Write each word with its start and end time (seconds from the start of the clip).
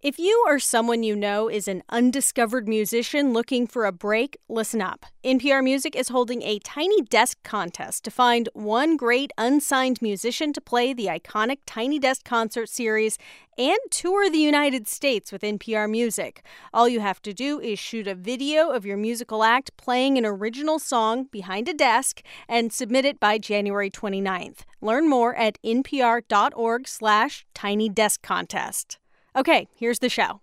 If 0.00 0.16
you 0.16 0.44
or 0.46 0.60
someone 0.60 1.02
you 1.02 1.16
know 1.16 1.48
is 1.48 1.66
an 1.66 1.82
undiscovered 1.88 2.68
musician 2.68 3.32
looking 3.32 3.66
for 3.66 3.84
a 3.84 3.90
break, 3.90 4.36
listen 4.48 4.80
up. 4.80 5.06
NPR 5.24 5.60
Music 5.64 5.96
is 5.96 6.10
holding 6.10 6.40
a 6.42 6.60
tiny 6.60 7.02
desk 7.02 7.36
contest 7.42 8.04
to 8.04 8.12
find 8.12 8.48
one 8.52 8.96
great 8.96 9.32
unsigned 9.36 10.00
musician 10.00 10.52
to 10.52 10.60
play 10.60 10.92
the 10.92 11.06
iconic 11.06 11.58
Tiny 11.66 11.98
Desk 11.98 12.24
concert 12.24 12.68
series 12.68 13.18
and 13.58 13.76
tour 13.90 14.30
the 14.30 14.38
United 14.38 14.86
States 14.86 15.32
with 15.32 15.42
NPR 15.42 15.90
Music. 15.90 16.44
All 16.72 16.88
you 16.88 17.00
have 17.00 17.20
to 17.22 17.34
do 17.34 17.58
is 17.58 17.80
shoot 17.80 18.06
a 18.06 18.14
video 18.14 18.70
of 18.70 18.86
your 18.86 18.96
musical 18.96 19.42
act 19.42 19.76
playing 19.76 20.16
an 20.16 20.24
original 20.24 20.78
song 20.78 21.24
behind 21.24 21.68
a 21.68 21.74
desk 21.74 22.22
and 22.48 22.72
submit 22.72 23.04
it 23.04 23.18
by 23.18 23.36
January 23.36 23.90
29th. 23.90 24.60
Learn 24.80 25.10
more 25.10 25.34
at 25.34 25.58
npr.org 25.64 26.86
slash 29.34 29.44
tiny 29.44 29.60
desk 29.60 29.68
contest. 29.68 29.68
Okay, 29.68 29.68
here's 29.74 29.98
the 29.98 30.08
show. 30.08 30.40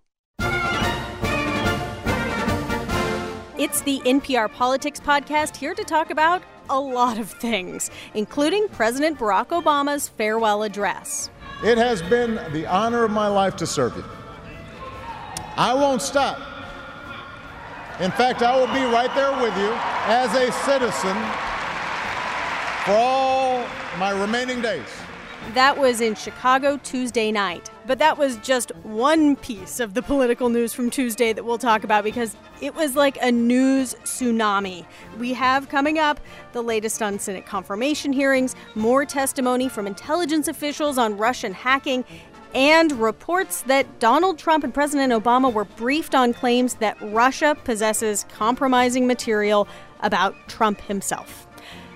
It's 3.58 3.80
the 3.80 4.00
NPR 4.04 4.52
Politics 4.52 5.00
Podcast 5.00 5.56
here 5.56 5.74
to 5.74 5.82
talk 5.82 6.10
about 6.10 6.42
a 6.68 6.78
lot 6.78 7.18
of 7.18 7.30
things, 7.30 7.90
including 8.12 8.68
President 8.68 9.18
Barack 9.18 9.48
Obama's 9.48 10.08
farewell 10.08 10.62
address. 10.62 11.30
It 11.64 11.78
has 11.78 12.02
been 12.02 12.34
the 12.52 12.66
honor 12.66 13.04
of 13.04 13.10
my 13.10 13.28
life 13.28 13.56
to 13.56 13.66
serve 13.66 13.96
you. 13.96 14.04
I 15.56 15.72
won't 15.72 16.02
stop. 16.02 16.38
In 17.98 18.10
fact, 18.10 18.42
I 18.42 18.54
will 18.54 18.66
be 18.74 18.84
right 18.84 19.14
there 19.14 19.32
with 19.40 19.56
you 19.56 19.72
as 20.04 20.34
a 20.34 20.52
citizen 20.52 21.16
for 22.84 22.92
all 22.92 23.64
my 23.98 24.10
remaining 24.10 24.60
days. 24.60 24.86
That 25.54 25.78
was 25.78 26.02
in 26.02 26.14
Chicago 26.14 26.78
Tuesday 26.82 27.32
night. 27.32 27.70
But 27.86 28.00
that 28.00 28.18
was 28.18 28.36
just 28.38 28.74
one 28.82 29.36
piece 29.36 29.78
of 29.78 29.94
the 29.94 30.02
political 30.02 30.48
news 30.48 30.72
from 30.74 30.90
Tuesday 30.90 31.32
that 31.32 31.44
we'll 31.44 31.58
talk 31.58 31.84
about 31.84 32.02
because 32.02 32.36
it 32.60 32.74
was 32.74 32.96
like 32.96 33.16
a 33.22 33.30
news 33.30 33.94
tsunami. 34.02 34.84
We 35.18 35.32
have 35.34 35.68
coming 35.68 35.98
up 35.98 36.18
the 36.52 36.62
latest 36.62 37.00
on 37.00 37.18
Senate 37.18 37.46
confirmation 37.46 38.12
hearings, 38.12 38.56
more 38.74 39.04
testimony 39.04 39.68
from 39.68 39.86
intelligence 39.86 40.48
officials 40.48 40.98
on 40.98 41.16
Russian 41.16 41.52
hacking, 41.52 42.04
and 42.54 42.90
reports 42.92 43.62
that 43.62 44.00
Donald 44.00 44.38
Trump 44.38 44.64
and 44.64 44.74
President 44.74 45.12
Obama 45.12 45.52
were 45.52 45.64
briefed 45.64 46.14
on 46.14 46.32
claims 46.32 46.74
that 46.76 46.96
Russia 47.00 47.56
possesses 47.64 48.24
compromising 48.30 49.06
material 49.06 49.68
about 50.00 50.34
Trump 50.48 50.80
himself. 50.80 51.46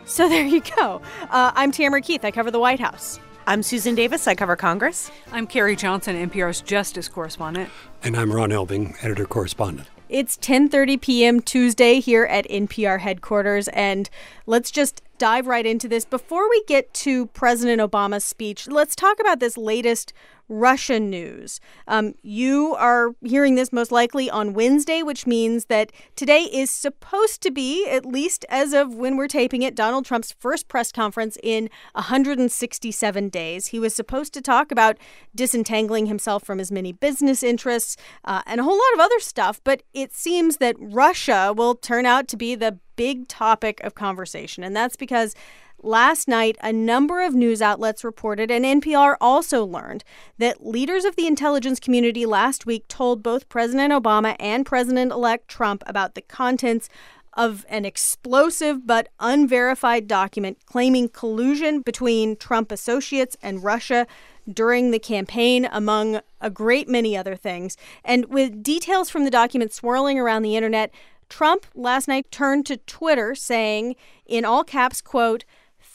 So 0.05 0.29
there 0.29 0.45
you 0.45 0.61
go. 0.61 1.01
Uh, 1.31 1.53
I'm 1.55 1.73
Tamara 1.73 2.01
Keith. 2.01 2.25
I 2.25 2.31
cover 2.31 2.51
the 2.51 2.61
White 2.61 2.81
House. 2.81 3.19
I'm 3.51 3.65
Susan 3.65 3.97
Davis. 3.97 4.29
I 4.29 4.37
cover 4.37 4.55
Congress. 4.55 5.11
I'm 5.33 5.45
Carrie 5.45 5.75
Johnson, 5.75 6.15
NPR's 6.15 6.61
justice 6.61 7.09
correspondent. 7.09 7.69
And 8.01 8.17
I'm 8.17 8.33
Ron 8.33 8.51
Elving, 8.51 8.95
editor 9.03 9.25
correspondent. 9.25 9.89
It's 10.09 10.37
10:30 10.37 11.01
p.m. 11.01 11.41
Tuesday 11.41 11.99
here 11.99 12.27
at 12.27 12.49
NPR 12.49 13.01
headquarters 13.01 13.67
and 13.67 14.09
let's 14.47 14.71
just 14.71 15.03
dive 15.19 15.49
right 15.49 15.67
into 15.67 15.89
this. 15.89 16.05
Before 16.05 16.49
we 16.49 16.63
get 16.69 16.95
to 16.95 17.27
President 17.27 17.83
Obama's 17.83 18.23
speech, 18.23 18.69
let's 18.69 18.95
talk 18.95 19.19
about 19.19 19.41
this 19.41 19.57
latest 19.57 20.13
Russian 20.51 21.09
news. 21.09 21.61
Um, 21.87 22.15
you 22.23 22.75
are 22.75 23.15
hearing 23.23 23.55
this 23.55 23.73
most 23.73 23.93
likely 23.93 24.29
on 24.29 24.53
Wednesday, 24.53 25.03
which 25.03 25.27
means 25.27 25.67
that 25.67 25.93
today 26.17 26.43
is 26.43 26.71
supposed 26.71 27.41
to 27.43 27.53
be, 27.53 27.89
at 27.89 28.05
least 28.05 28.45
as 28.49 28.73
of 28.73 28.95
when 28.95 29.17
we're 29.17 29.29
taping 29.29 29.63
it, 29.63 29.77
Donald 29.77 30.05
Trump's 30.05 30.33
first 30.33 30.67
press 30.67 30.91
conference 30.91 31.39
in 31.43 31.71
167 31.93 33.29
days. 33.29 33.69
He 33.69 33.79
was 33.79 33.95
supposed 33.95 34.35
to 34.35 34.43
talk 34.43 34.73
about 34.73 34.99
disentangling 35.35 36.07
himself 36.07 36.43
from 36.43 36.59
his 36.59 36.73
many 36.73 36.93
business 36.93 37.45
interests 37.45 37.97
uh, 38.25 38.43
and 38.45 38.61
a 38.61 38.65
whole 38.65 38.77
lot 38.77 38.95
of 38.95 39.01
other 39.01 39.21
stuff, 39.21 39.61
but 39.63 39.85
it 39.95 40.13
seems 40.13 40.57
that 40.57 40.75
Russia 40.79 41.55
will 41.57 41.77
turn 41.77 42.07
out 42.07 42.27
to 42.27 42.37
be 42.37 42.57
the 42.57 42.79
big 42.97 43.29
topic 43.29 43.81
of 43.83 43.95
conversation. 43.95 44.63
And 44.65 44.77
that's 44.77 44.97
because 44.97 45.35
Last 45.83 46.29
night, 46.29 46.59
a 46.61 46.75
number 46.75 47.23
of 47.23 47.35
news 47.35 47.63
outlets 47.63 48.05
reported, 48.05 48.51
and 48.51 48.67
NPR 48.67 49.17
also 49.19 49.65
learned, 49.65 50.05
that 50.37 50.67
leaders 50.67 51.07
of 51.07 51.17
the 51.17 51.27
intelligence 51.27 51.81
community 51.81 52.27
last 52.27 52.67
week 52.67 52.87
told 52.87 53.23
both 53.23 53.49
President 53.49 53.91
Obama 53.91 54.37
and 54.39 54.67
President 54.67 55.11
elect 55.11 55.49
Trump 55.49 55.83
about 55.87 56.15
the 56.15 56.21
contents 56.21 56.91
of 57.33 57.65
an 57.71 57.87
explosive 57.87 58.87
but 58.87 59.09
unverified 59.21 60.07
document 60.07 60.59
claiming 60.67 61.09
collusion 61.09 61.81
between 61.81 62.37
Trump 62.37 62.71
associates 62.71 63.39
and 63.41 63.65
Russia 63.65 64.07
during 64.53 64.91
the 64.91 64.99
campaign, 64.99 65.67
among 65.73 66.21
a 66.43 66.51
great 66.51 66.89
many 66.91 67.17
other 67.17 67.37
things. 67.37 67.79
And 68.05 68.27
with 68.27 68.63
details 68.63 69.09
from 69.09 69.25
the 69.25 69.31
document 69.31 69.73
swirling 69.73 70.19
around 70.19 70.43
the 70.43 70.57
internet, 70.57 70.93
Trump 71.31 71.65
last 71.75 72.07
night 72.07 72.31
turned 72.31 72.67
to 72.67 72.77
Twitter 72.77 73.35
saying, 73.35 73.97
in 74.27 74.45
all 74.45 74.63
caps, 74.63 75.01
quote, 75.01 75.45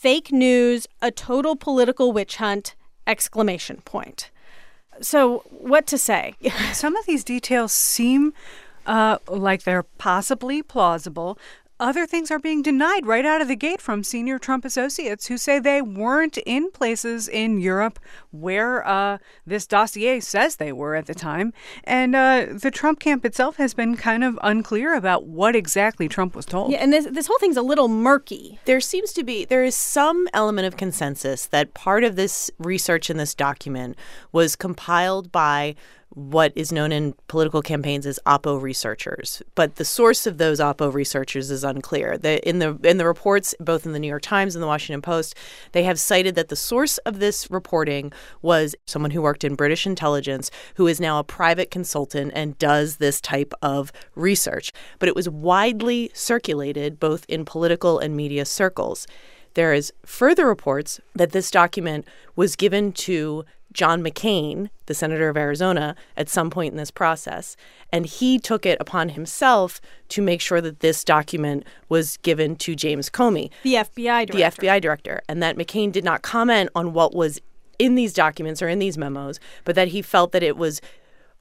fake 0.06 0.32
news, 0.32 0.86
a 1.02 1.10
total 1.10 1.56
political 1.56 2.12
witch 2.12 2.36
hunt, 2.36 2.76
exclamation 3.08 3.78
point. 3.86 4.30
So, 5.02 5.40
what 5.50 5.88
to 5.88 5.98
say? 5.98 6.36
Some 6.74 6.96
of 6.96 7.08
these 7.08 7.24
details 7.24 7.74
seem 7.74 8.32
uh, 8.86 9.18
like 9.28 9.64
they're 9.64 9.82
possibly 9.98 10.62
plausible, 10.62 11.40
other 11.80 12.06
things 12.06 12.32
are 12.32 12.40
being 12.40 12.62
denied 12.62 13.06
right 13.06 13.26
out 13.26 13.42
of 13.42 13.48
the 13.48 13.56
gate 13.56 13.82
from 13.82 14.04
senior 14.04 14.40
Trump 14.40 14.64
associates 14.64 15.28
who 15.28 15.38
say 15.38 15.60
they 15.60 15.82
weren't 15.82 16.38
in 16.46 16.72
places 16.72 17.28
in 17.28 17.60
Europe 17.60 18.00
where 18.32 18.86
uh, 18.88 19.18
this 19.46 19.68
dossier 19.68 20.20
says 20.20 20.56
they 20.56 20.72
were 20.72 20.96
at 20.96 21.06
the 21.06 21.14
time. 21.14 21.54
And 21.84 22.16
uh, 22.16 22.48
the 22.54 22.72
Trump 22.72 23.00
camp 23.00 23.26
itself 23.26 23.58
has 23.58 23.74
been 23.74 23.98
kind 23.98 24.24
of 24.24 24.40
unclear 24.42 24.96
about 24.96 25.26
what 25.26 25.56
exactly 25.56 26.08
Trump 26.08 26.36
was 26.36 26.46
told. 26.46 26.72
Yeah, 26.72 26.78
and 26.78 26.94
this, 26.94 27.08
this 27.08 27.28
whole 27.28 27.40
thing's 27.40 27.58
a 27.58 27.62
little 27.62 27.90
murky. 27.90 28.60
There 28.66 28.82
seems 28.82 29.12
to 29.14 29.24
be, 29.24 29.44
there 29.46 29.64
is 29.64 29.76
some 29.76 30.28
element 30.34 30.68
of 30.68 30.78
consensus 30.78 31.46
that 31.48 31.74
part 31.74 32.04
of 32.04 32.16
this 32.16 32.50
research 32.58 33.10
in 33.10 33.18
this 33.18 33.36
document 33.36 33.98
was 34.32 34.56
compiled 34.56 35.32
by 35.32 35.76
what 36.16 36.54
is 36.56 36.72
known 36.72 36.94
in 36.94 37.14
political 37.28 37.62
campaigns 37.62 38.06
as 38.06 38.20
Oppo 38.26 38.60
researchers, 38.60 39.44
but 39.54 39.76
the 39.76 39.86
source 39.86 40.26
of 40.26 40.38
those 40.38 40.62
Oppo 40.62 40.92
researchers 40.92 41.52
is 41.52 41.64
unclear. 41.64 42.18
The, 42.18 42.48
in 42.48 42.60
the 42.60 42.80
in 42.84 42.98
the 42.98 43.06
reports, 43.06 43.54
both 43.60 43.86
in 43.86 43.92
the 43.92 44.00
New 44.00 44.08
York 44.08 44.22
Times 44.22 44.56
and 44.56 44.64
the 44.64 44.68
Washington 44.68 45.02
Post, 45.02 45.36
they 45.74 45.84
have 45.84 46.00
cited 46.00 46.36
that 46.36 46.48
the 46.48 46.56
source 46.56 46.98
of 47.00 47.20
this 47.20 47.52
reporting 47.52 48.14
was 48.42 48.76
someone 48.88 49.12
who 49.12 49.22
worked 49.22 49.44
in 49.44 49.56
British 49.56 49.86
intelligence, 49.86 50.50
who 50.76 50.88
is 50.88 51.02
now 51.02 51.20
a 51.20 51.24
private 51.24 51.70
consultant 51.70 52.32
and 52.34 52.58
does 52.58 52.96
this 52.98 53.20
type 53.20 53.54
of 53.62 53.92
research. 54.16 54.72
But 55.00 55.10
it 55.10 55.16
was 55.16 55.28
widely 55.30 56.12
circulated 56.14 56.98
both 56.98 57.26
in 57.28 57.44
political 57.44 58.00
and 58.00 58.16
media 58.16 58.46
circles. 58.46 59.06
There 59.56 59.74
is 59.74 59.94
further 60.06 60.46
reports 60.46 61.00
that 61.14 61.32
this 61.32 61.50
document 61.50 62.06
was 62.36 62.58
given 62.58 62.92
to 62.92 63.46
John 63.76 64.02
McCain, 64.02 64.70
the 64.88 64.96
senator 64.96 65.30
of 65.30 65.38
Arizona, 65.38 65.96
at 66.18 66.30
some 66.30 66.50
point 66.50 66.72
in 66.72 66.78
this 66.78 66.90
process. 66.90 67.56
And 67.92 68.06
he 68.06 68.40
took 68.40 68.66
it 68.66 68.80
upon 68.80 69.10
himself 69.10 69.80
to 70.10 70.22
make 70.22 70.42
sure 70.42 70.62
that 70.62 70.80
this 70.80 71.04
document 71.04 71.66
was 71.90 72.18
given 72.18 72.56
to 72.56 72.76
James 72.76 73.10
Comey, 73.10 73.52
the 73.64 73.76
FBI 73.76 74.28
director. 74.28 74.34
The 74.34 74.42
FBI 74.42 74.82
director. 74.82 75.22
And 75.30 75.44
that 75.44 75.58
McCain 75.58 75.92
did 75.92 76.06
not 76.06 76.24
comment 76.24 76.70
on 76.74 76.94
what 76.94 77.14
was 77.14 77.40
in 77.78 77.96
these 77.96 78.14
documents 78.14 78.62
or 78.62 78.70
in 78.70 78.80
these 78.80 78.98
memos, 78.98 79.40
but 79.66 79.76
that 79.76 79.90
he 79.90 80.02
felt 80.02 80.32
that 80.32 80.42
it 80.42 80.56
was 80.56 80.82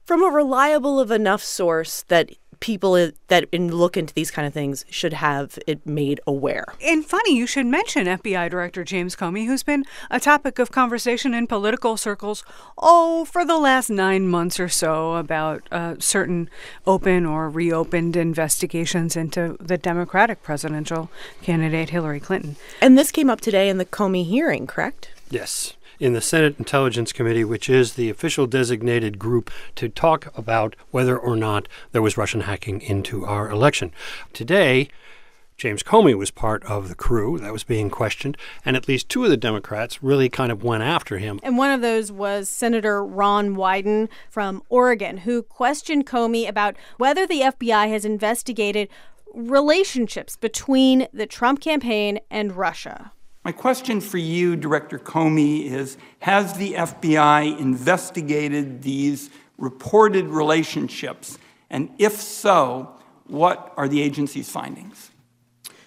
from 0.03 0.21
a 0.21 0.27
reliable 0.27 0.99
of 0.99 1.09
enough 1.09 1.41
source 1.41 2.03
that 2.09 2.29
people 2.65 3.11
that 3.27 3.53
look 3.53 3.95
into 3.95 4.11
these 4.15 4.31
kind 4.31 4.47
of 4.47 4.51
things 4.51 4.85
should 4.89 5.13
have 5.13 5.59
it 5.67 5.85
made 5.85 6.19
aware. 6.25 6.65
And 6.83 7.05
funny, 7.05 7.37
you 7.37 7.45
should 7.45 7.67
mention 7.67 8.07
FBI 8.07 8.49
Director 8.49 8.83
James 8.83 9.15
Comey, 9.15 9.45
who's 9.45 9.61
been 9.61 9.85
a 10.09 10.19
topic 10.19 10.57
of 10.57 10.71
conversation 10.71 11.35
in 11.35 11.45
political 11.45 11.95
circles, 11.95 12.43
oh, 12.79 13.23
for 13.25 13.45
the 13.45 13.59
last 13.59 13.91
nine 13.91 14.27
months 14.27 14.59
or 14.59 14.67
so 14.67 15.13
about 15.13 15.61
uh, 15.71 15.93
certain 15.99 16.49
open 16.87 17.23
or 17.23 17.51
reopened 17.51 18.15
investigations 18.15 19.15
into 19.15 19.57
the 19.59 19.77
Democratic 19.77 20.41
presidential 20.41 21.11
candidate 21.43 21.91
Hillary 21.91 22.19
Clinton. 22.19 22.55
And 22.81 22.97
this 22.97 23.11
came 23.11 23.29
up 23.29 23.41
today 23.41 23.69
in 23.69 23.77
the 23.77 23.85
Comey 23.85 24.25
hearing, 24.25 24.65
correct? 24.65 25.11
Yes 25.29 25.75
in 25.99 26.13
the 26.13 26.21
Senate 26.21 26.55
Intelligence 26.59 27.11
Committee, 27.11 27.43
which 27.43 27.69
is 27.69 27.93
the 27.93 28.09
official 28.09 28.47
designated 28.47 29.19
group 29.19 29.51
to 29.75 29.89
talk 29.89 30.31
about 30.37 30.75
whether 30.91 31.17
or 31.17 31.35
not 31.35 31.67
there 31.91 32.01
was 32.01 32.17
Russian 32.17 32.41
hacking 32.41 32.81
into 32.81 33.25
our 33.25 33.49
election. 33.49 33.91
Today, 34.33 34.89
James 35.57 35.83
Comey 35.83 36.17
was 36.17 36.31
part 36.31 36.63
of 36.65 36.89
the 36.89 36.95
crew 36.95 37.39
that 37.39 37.53
was 37.53 37.63
being 37.63 37.89
questioned, 37.89 38.35
and 38.65 38.75
at 38.75 38.89
least 38.89 39.07
two 39.07 39.23
of 39.23 39.29
the 39.29 39.37
Democrats 39.37 40.03
really 40.03 40.27
kind 40.27 40.51
of 40.51 40.63
went 40.63 40.83
after 40.83 41.17
him. 41.17 41.39
And 41.43 41.57
one 41.57 41.71
of 41.71 41.81
those 41.81 42.11
was 42.11 42.49
Senator 42.49 43.03
Ron 43.03 43.55
Wyden 43.55 44.09
from 44.29 44.61
Oregon, 44.67 45.19
who 45.19 45.43
questioned 45.43 46.05
Comey 46.05 46.47
about 46.47 46.75
whether 46.97 47.25
the 47.25 47.41
FBI 47.41 47.87
has 47.87 48.03
investigated 48.03 48.89
relationships 49.33 50.35
between 50.35 51.07
the 51.13 51.25
Trump 51.25 51.61
campaign 51.61 52.19
and 52.29 52.57
Russia. 52.57 53.13
My 53.45 53.51
question 53.51 54.01
for 54.01 54.17
you, 54.17 54.55
Director 54.55 54.97
Comey, 54.97 55.65
is 55.65 55.97
Has 56.17 56.53
the 56.53 56.73
FBI 56.73 57.59
investigated 57.59 58.81
these 58.81 59.29
reported 59.59 60.25
relationships? 60.25 61.37
And 61.69 61.91
if 61.99 62.13
so, 62.13 62.95
what 63.27 63.71
are 63.77 63.87
the 63.87 64.01
agency's 64.01 64.49
findings? 64.49 65.11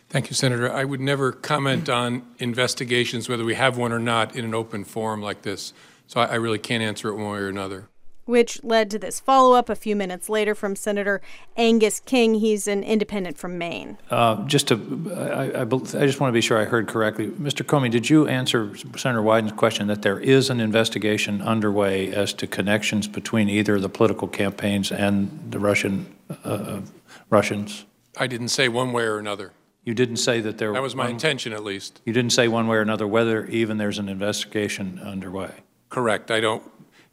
Thank 0.08 0.31
you, 0.31 0.37
Senator. 0.37 0.72
I 0.72 0.84
would 0.84 1.00
never 1.00 1.32
comment 1.32 1.88
on 1.88 2.25
investigations, 2.38 3.28
whether 3.28 3.44
we 3.44 3.56
have 3.56 3.76
one 3.76 3.90
or 3.90 3.99
not, 3.99 4.37
in 4.37 4.44
an 4.44 4.54
open 4.54 4.84
forum 4.84 5.20
like 5.20 5.43
this. 5.43 5.72
So 6.06 6.20
I, 6.20 6.37
really 6.37 6.61
can't 6.61 6.82
answer 6.82 7.08
it 7.08 7.14
one 7.14 7.32
way 7.32 7.38
or 7.40 7.49
another 7.49 7.88
which 8.28 8.62
led 8.62 8.90
to 8.90 8.98
this 8.98 9.19
follow 9.19 9.56
up 9.56 9.70
a 9.70 9.75
few 9.75 9.96
minutes 9.96 10.28
later 10.28 10.54
from 10.54 10.76
Senator 10.76 11.22
Angus 11.56 11.98
King. 12.00 12.34
He's 12.34 12.69
an 12.69 12.84
independent 12.84 13.38
from 13.38 13.56
Maine. 13.56 13.96
Uh, 14.10 14.44
just 14.44 14.69
to, 14.69 15.12
I, 15.16 15.60
I, 15.60 15.62
I, 15.62 15.64
just 16.06 16.20
want 16.20 16.28
to 16.28 16.32
be 16.32 16.42
sure 16.42 16.60
I 16.60 16.66
heard 16.66 16.88
correctly. 16.88 17.28
Mr. 17.28 17.64
Comey, 17.64 17.90
did 17.90 18.10
you 18.10 18.28
answer 18.28 18.76
Senator 18.96 19.22
Wyden's 19.22 19.52
question 19.52 19.86
that 19.86 20.02
there 20.02 20.20
is 20.20 20.50
an 20.50 20.60
investigation 20.60 21.40
underway 21.40 22.12
as 22.12 22.34
to 22.34 22.46
connections 22.46 23.08
between 23.08 23.48
either 23.48 23.80
the 23.80 23.88
political 23.88 24.28
campaigns 24.28 24.92
and 24.92 25.50
the 25.50 25.58
Russian 25.58 26.14
uh, 26.44 26.82
Russians? 27.30 27.86
I 28.19 28.26
didn't 28.26 28.48
say 28.48 28.69
one 28.69 28.92
way 28.92 29.04
or 29.04 29.19
another. 29.19 29.52
You 29.84 29.94
didn't 29.94 30.16
say 30.19 30.42
that 30.42 30.58
there. 30.58 30.75
That 30.75 30.82
was 30.82 30.94
my 30.94 31.04
one, 31.04 31.12
intention, 31.12 31.54
at 31.54 31.64
least. 31.64 32.02
You 32.04 32.12
didn't 32.12 32.32
say 32.32 32.46
one 32.46 32.66
way 32.66 32.76
or 32.76 32.82
another 32.82 33.06
whether 33.06 33.46
even 33.46 33.78
there's 33.78 33.98
an 33.98 34.10
investigation 34.10 35.00
underway. 35.02 35.62
Correct. 35.88 36.30
I 36.30 36.40
don't 36.40 36.62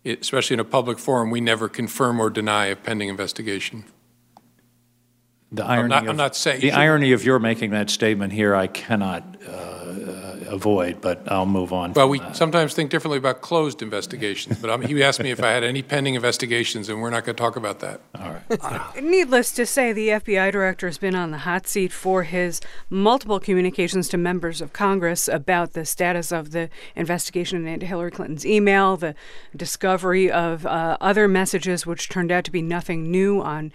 especially 0.06 0.56
in 0.56 0.60
a 0.60 0.66
public 0.66 1.00
forum, 1.00 1.30
we 1.32 1.42
never 1.42 1.68
confirm 1.68 2.20
or 2.20 2.30
deny 2.30 2.68
a 2.68 2.76
pending 2.76 3.10
investigation. 3.10 3.86
The 5.52 5.66
irony 5.66 5.84
I'm 5.84 5.90
not, 5.90 6.04
of, 6.04 6.10
I'm 6.10 6.18
not 6.18 6.36
saying 6.36 6.62
the 6.62 6.72
irony 6.72 7.12
of 7.12 7.24
your 7.24 7.40
making 7.40 7.72
that 7.72 7.90
statement 7.90 8.34
here, 8.34 8.56
I 8.56 8.68
cannot 8.68 9.38
uh, 9.48 9.65
avoid, 10.48 11.02
but 11.02 11.32
I'll 11.32 11.46
move 11.46 11.74
on. 11.74 11.94
Well, 11.94 12.10
we 12.10 12.20
that. 12.20 12.36
sometimes 12.36 12.74
think 12.74 12.92
differently 12.92 13.18
about 13.18 13.42
closed 13.42 13.82
investigations, 13.82 14.60
but 14.60 14.70
I'm, 14.70 14.82
he 14.82 15.04
asked 15.04 15.22
me 15.22 15.32
if 15.32 15.42
I 15.42 15.52
had 15.52 15.64
any 15.64 15.82
pending 15.82 16.16
investigations, 16.16 16.90
and 16.90 17.02
we're 17.02 17.10
not 17.10 17.26
going 17.26 17.36
to 17.36 17.42
talk 17.42 17.56
about 17.56 17.80
that. 17.80 18.02
All 18.20 18.34
right. 18.34 19.04
Needless 19.04 19.52
to 19.54 19.66
say, 19.66 19.94
the 19.94 20.10
FBI 20.10 20.52
director 20.52 20.88
has 20.88 20.98
been 20.98 21.16
on 21.16 21.32
the 21.32 21.40
hot 21.40 21.68
seat 21.68 21.92
for 21.92 22.24
his 22.24 22.62
multiple 22.90 23.40
communications 23.40 24.08
to 24.10 24.18
members 24.18 24.62
of 24.62 24.74
Congress 24.74 25.28
about 25.28 25.74
the 25.74 25.86
status 25.86 26.32
of 26.32 26.52
the 26.52 26.70
investigation 26.96 27.68
into 27.68 27.86
Hillary 27.86 28.12
Clinton's 28.12 28.46
email, 28.46 28.98
the 28.98 29.16
discovery 29.56 30.32
of 30.32 30.66
uh, 30.66 30.98
other 31.02 31.28
messages 31.28 31.86
which 31.86 32.10
turned 32.10 32.32
out 32.32 32.44
to 32.44 32.52
be 32.52 32.62
nothing 32.62 33.10
new 33.12 33.42
on 33.42 33.72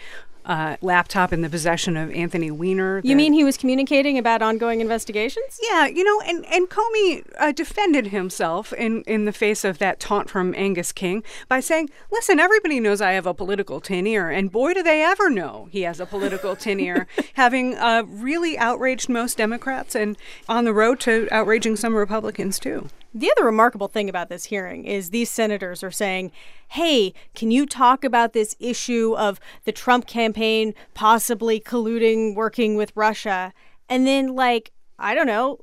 uh, 0.50 0.76
laptop 0.81 1.32
in 1.32 1.43
the 1.43 1.49
possession 1.49 1.97
of 1.97 2.11
Anthony 2.11 2.50
Weiner. 2.50 3.00
You 3.05 3.14
mean 3.14 3.32
he 3.32 3.44
was 3.44 3.56
communicating 3.56 4.19
about 4.19 4.43
ongoing 4.43 4.81
investigations? 4.81 5.61
Yeah, 5.62 5.87
you 5.87 6.02
know, 6.02 6.20
and, 6.26 6.44
and 6.47 6.69
Comey 6.69 7.25
uh, 7.38 7.52
defended 7.52 8.08
himself 8.08 8.73
in, 8.73 9.02
in 9.02 9.26
the 9.26 9.32
face 9.32 9.62
of 9.62 9.79
that 9.79 10.00
taunt 10.00 10.29
from 10.29 10.52
Angus 10.56 10.91
King 10.91 11.23
by 11.47 11.61
saying, 11.61 11.88
listen, 12.11 12.41
everybody 12.41 12.81
knows 12.81 13.00
I 13.00 13.12
have 13.12 13.26
a 13.26 13.35
political 13.35 13.81
tenure, 13.81 14.29
and 14.29 14.50
boy, 14.50 14.75
do 14.75 14.82
they 14.82 15.05
ever 15.05 15.31
know 15.31 15.69
he 15.70 15.82
has 15.82 16.00
a 16.00 16.06
political 16.06 16.56
tenure, 16.56 17.06
having 17.35 17.76
uh, 17.76 18.02
really 18.08 18.58
outraged 18.58 19.08
most 19.08 19.37
Democrats 19.37 19.94
and 19.94 20.19
on 20.49 20.64
the 20.64 20.75
road 20.75 20.99
to 21.00 21.29
outraging 21.31 21.76
some 21.76 21.94
Republicans, 21.94 22.58
too. 22.58 22.88
The 23.12 23.32
other 23.32 23.44
remarkable 23.44 23.88
thing 23.88 24.08
about 24.08 24.28
this 24.28 24.44
hearing 24.44 24.84
is 24.84 25.10
these 25.10 25.30
senators 25.30 25.82
are 25.82 25.90
saying, 25.90 26.30
hey, 26.68 27.12
can 27.34 27.50
you 27.50 27.66
talk 27.66 28.04
about 28.04 28.32
this 28.32 28.54
issue 28.60 29.16
of 29.16 29.40
the 29.64 29.72
Trump 29.72 30.06
campaign 30.06 30.74
possibly 30.94 31.58
colluding, 31.58 32.36
working 32.36 32.76
with 32.76 32.92
Russia? 32.94 33.52
And 33.88 34.06
then, 34.06 34.36
like, 34.36 34.70
I 34.98 35.14
don't 35.14 35.26
know, 35.26 35.58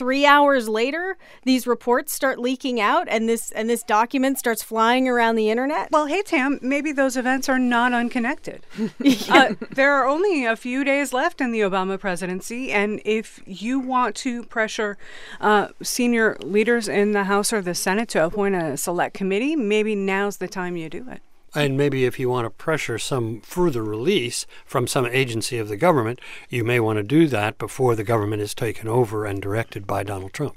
three 0.00 0.24
hours 0.24 0.66
later 0.66 1.18
these 1.44 1.66
reports 1.66 2.10
start 2.10 2.38
leaking 2.38 2.80
out 2.80 3.06
and 3.10 3.28
this 3.28 3.50
and 3.50 3.68
this 3.68 3.82
document 3.82 4.38
starts 4.38 4.62
flying 4.62 5.06
around 5.06 5.34
the 5.34 5.50
internet 5.50 5.90
well 5.90 6.06
hey 6.06 6.22
tam 6.22 6.58
maybe 6.62 6.90
those 6.90 7.18
events 7.18 7.50
are 7.50 7.58
not 7.58 7.92
unconnected 7.92 8.64
yeah. 8.98 9.14
uh, 9.28 9.54
there 9.72 9.92
are 9.92 10.08
only 10.08 10.46
a 10.46 10.56
few 10.56 10.84
days 10.84 11.12
left 11.12 11.38
in 11.38 11.52
the 11.52 11.60
obama 11.60 12.00
presidency 12.00 12.72
and 12.72 13.02
if 13.04 13.42
you 13.44 13.78
want 13.78 14.16
to 14.16 14.42
pressure 14.44 14.96
uh, 15.38 15.68
senior 15.82 16.34
leaders 16.40 16.88
in 16.88 17.12
the 17.12 17.24
house 17.24 17.52
or 17.52 17.60
the 17.60 17.74
senate 17.74 18.08
to 18.08 18.24
appoint 18.24 18.54
a 18.54 18.78
select 18.78 19.12
committee 19.12 19.54
maybe 19.54 19.94
now's 19.94 20.38
the 20.38 20.48
time 20.48 20.78
you 20.78 20.88
do 20.88 21.06
it 21.10 21.20
and 21.54 21.76
maybe 21.76 22.04
if 22.04 22.18
you 22.18 22.28
want 22.28 22.46
to 22.46 22.50
pressure 22.50 22.98
some 22.98 23.40
further 23.40 23.82
release 23.82 24.46
from 24.64 24.86
some 24.86 25.06
agency 25.06 25.58
of 25.58 25.68
the 25.68 25.76
government, 25.76 26.20
you 26.48 26.64
may 26.64 26.80
want 26.80 26.98
to 26.98 27.02
do 27.02 27.26
that 27.28 27.58
before 27.58 27.94
the 27.94 28.04
government 28.04 28.42
is 28.42 28.54
taken 28.54 28.88
over 28.88 29.24
and 29.24 29.42
directed 29.42 29.86
by 29.86 30.02
Donald 30.02 30.32
Trump. 30.32 30.56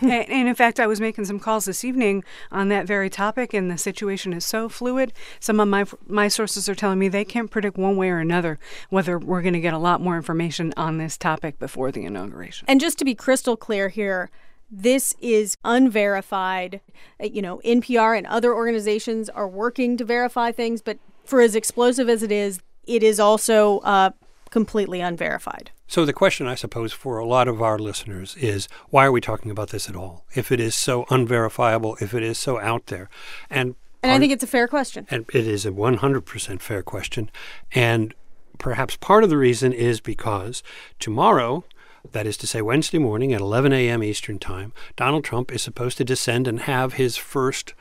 and, 0.00 0.28
and, 0.28 0.48
in 0.48 0.54
fact, 0.54 0.80
I 0.80 0.86
was 0.86 1.00
making 1.00 1.24
some 1.24 1.38
calls 1.38 1.66
this 1.66 1.84
evening 1.84 2.24
on 2.50 2.68
that 2.68 2.86
very 2.86 3.08
topic, 3.08 3.54
and 3.54 3.70
the 3.70 3.78
situation 3.78 4.32
is 4.32 4.44
so 4.44 4.68
fluid. 4.68 5.12
Some 5.38 5.60
of 5.60 5.68
my 5.68 5.84
my 6.08 6.26
sources 6.26 6.68
are 6.68 6.74
telling 6.74 6.98
me 6.98 7.08
they 7.08 7.24
can't 7.24 7.50
predict 7.50 7.76
one 7.76 7.96
way 7.96 8.10
or 8.10 8.18
another 8.18 8.58
whether 8.90 9.18
we're 9.18 9.42
going 9.42 9.54
to 9.54 9.60
get 9.60 9.72
a 9.72 9.78
lot 9.78 10.00
more 10.00 10.16
information 10.16 10.74
on 10.76 10.98
this 10.98 11.16
topic 11.16 11.60
before 11.60 11.92
the 11.92 12.04
inauguration. 12.04 12.64
And 12.68 12.80
just 12.80 12.98
to 12.98 13.04
be 13.04 13.14
crystal 13.14 13.56
clear 13.56 13.88
here, 13.88 14.30
this 14.74 15.14
is 15.20 15.56
unverified. 15.64 16.80
Uh, 17.22 17.26
you 17.26 17.40
know, 17.40 17.60
NPR 17.64 18.16
and 18.18 18.26
other 18.26 18.52
organizations 18.52 19.28
are 19.28 19.48
working 19.48 19.96
to 19.96 20.04
verify 20.04 20.50
things, 20.50 20.82
but 20.82 20.98
for 21.24 21.40
as 21.40 21.54
explosive 21.54 22.08
as 22.08 22.22
it 22.22 22.32
is, 22.32 22.60
it 22.86 23.02
is 23.02 23.20
also 23.20 23.78
uh, 23.80 24.10
completely 24.50 25.00
unverified. 25.00 25.70
So, 25.86 26.04
the 26.04 26.12
question, 26.12 26.46
I 26.46 26.54
suppose, 26.54 26.92
for 26.92 27.18
a 27.18 27.26
lot 27.26 27.46
of 27.46 27.62
our 27.62 27.78
listeners 27.78 28.36
is 28.36 28.68
why 28.90 29.06
are 29.06 29.12
we 29.12 29.20
talking 29.20 29.50
about 29.50 29.68
this 29.68 29.88
at 29.88 29.96
all? 29.96 30.24
If 30.34 30.50
it 30.50 30.58
is 30.58 30.74
so 30.74 31.04
unverifiable, 31.08 31.96
if 32.00 32.14
it 32.14 32.22
is 32.22 32.38
so 32.38 32.58
out 32.58 32.86
there. 32.86 33.08
And, 33.48 33.76
and 34.02 34.10
I 34.10 34.18
think 34.18 34.32
it's 34.32 34.42
a 34.42 34.48
fair 34.48 34.66
question. 34.66 35.06
And 35.10 35.26
it 35.32 35.46
is 35.46 35.64
a 35.64 35.70
100% 35.70 36.60
fair 36.60 36.82
question. 36.82 37.30
And 37.72 38.14
perhaps 38.58 38.96
part 38.96 39.24
of 39.24 39.30
the 39.30 39.36
reason 39.36 39.72
is 39.72 40.00
because 40.00 40.62
tomorrow 40.98 41.64
that 42.12 42.26
is 42.26 42.36
to 42.38 42.46
say, 42.46 42.62
Wednesday 42.62 42.98
morning 42.98 43.32
at 43.32 43.40
11 43.40 43.72
a.m. 43.72 44.02
Eastern 44.02 44.38
Time, 44.38 44.72
Donald 44.96 45.24
Trump 45.24 45.52
is 45.52 45.62
supposed 45.62 45.98
to 45.98 46.04
descend 46.04 46.46
and 46.46 46.60
have 46.60 46.94
his 46.94 47.16
first 47.16 47.74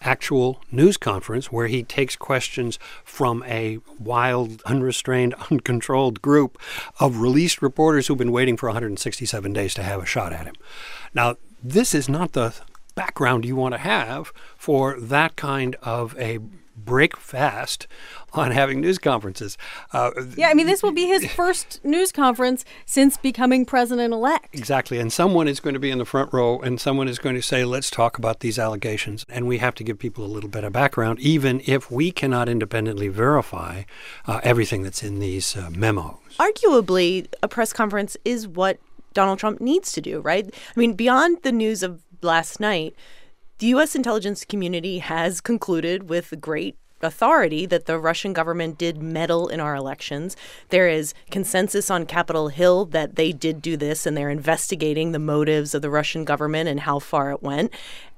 actual 0.00 0.60
news 0.70 0.96
conference 0.96 1.50
where 1.52 1.68
he 1.68 1.82
takes 1.82 2.16
questions 2.16 2.78
from 3.04 3.42
a 3.46 3.78
wild, 3.98 4.62
unrestrained, 4.62 5.34
uncontrolled 5.50 6.20
group 6.22 6.58
of 7.00 7.18
released 7.18 7.62
reporters 7.62 8.06
who've 8.06 8.18
been 8.18 8.32
waiting 8.32 8.56
for 8.56 8.68
167 8.68 9.52
days 9.52 9.74
to 9.74 9.82
have 9.82 10.02
a 10.02 10.06
shot 10.06 10.32
at 10.32 10.46
him. 10.46 10.54
Now, 11.14 11.36
this 11.62 11.94
is 11.94 12.08
not 12.08 12.32
the 12.32 12.54
background 12.94 13.44
you 13.44 13.56
want 13.56 13.74
to 13.74 13.78
have 13.78 14.32
for 14.56 14.98
that 15.00 15.36
kind 15.36 15.76
of 15.82 16.18
a 16.18 16.38
break 16.84 17.16
fast 17.16 17.86
on 18.32 18.50
having 18.50 18.80
news 18.80 18.98
conferences. 18.98 19.58
Uh, 19.92 20.10
yeah, 20.36 20.48
I 20.48 20.54
mean, 20.54 20.66
this 20.66 20.82
will 20.82 20.92
be 20.92 21.06
his 21.06 21.30
first 21.32 21.84
news 21.84 22.12
conference 22.12 22.64
since 22.86 23.16
becoming 23.16 23.64
president 23.64 24.12
elect. 24.12 24.54
Exactly. 24.54 24.98
And 24.98 25.12
someone 25.12 25.48
is 25.48 25.60
going 25.60 25.74
to 25.74 25.80
be 25.80 25.90
in 25.90 25.98
the 25.98 26.04
front 26.04 26.32
row 26.32 26.58
and 26.60 26.80
someone 26.80 27.08
is 27.08 27.18
going 27.18 27.34
to 27.34 27.42
say, 27.42 27.64
let's 27.64 27.90
talk 27.90 28.18
about 28.18 28.40
these 28.40 28.58
allegations. 28.58 29.24
And 29.28 29.46
we 29.46 29.58
have 29.58 29.74
to 29.76 29.84
give 29.84 29.98
people 29.98 30.24
a 30.24 30.26
little 30.26 30.50
bit 30.50 30.64
of 30.64 30.72
background, 30.72 31.20
even 31.20 31.60
if 31.66 31.90
we 31.90 32.10
cannot 32.10 32.48
independently 32.48 33.08
verify 33.08 33.82
uh, 34.26 34.40
everything 34.42 34.82
that's 34.82 35.02
in 35.02 35.18
these 35.18 35.56
uh, 35.56 35.70
memos. 35.70 36.16
Arguably, 36.38 37.26
a 37.42 37.48
press 37.48 37.72
conference 37.72 38.16
is 38.24 38.48
what 38.48 38.78
Donald 39.12 39.38
Trump 39.38 39.60
needs 39.60 39.92
to 39.92 40.00
do, 40.00 40.20
right? 40.20 40.46
I 40.46 40.80
mean, 40.80 40.94
beyond 40.94 41.42
the 41.42 41.52
news 41.52 41.82
of 41.82 42.02
last 42.24 42.60
night, 42.60 42.94
the 43.58 43.66
U.S. 43.68 43.94
intelligence 43.94 44.44
community 44.44 44.98
has 44.98 45.40
concluded 45.40 46.08
with 46.08 46.40
great 46.40 46.76
authority 47.02 47.66
that 47.66 47.86
the 47.86 47.98
Russian 47.98 48.32
government 48.32 48.78
did 48.78 49.02
meddle 49.02 49.48
in 49.48 49.60
our 49.60 49.74
elections. 49.74 50.36
There 50.68 50.88
is 50.88 51.14
consensus 51.30 51.90
on 51.90 52.06
Capitol 52.06 52.48
Hill 52.48 52.86
that 52.86 53.16
they 53.16 53.32
did 53.32 53.60
do 53.60 53.76
this 53.76 54.06
and 54.06 54.16
they're 54.16 54.30
investigating 54.30 55.12
the 55.12 55.18
motives 55.18 55.74
of 55.74 55.82
the 55.82 55.90
Russian 55.90 56.24
government 56.24 56.68
and 56.68 56.80
how 56.80 56.98
far 56.98 57.30
it 57.32 57.42
went. 57.42 57.72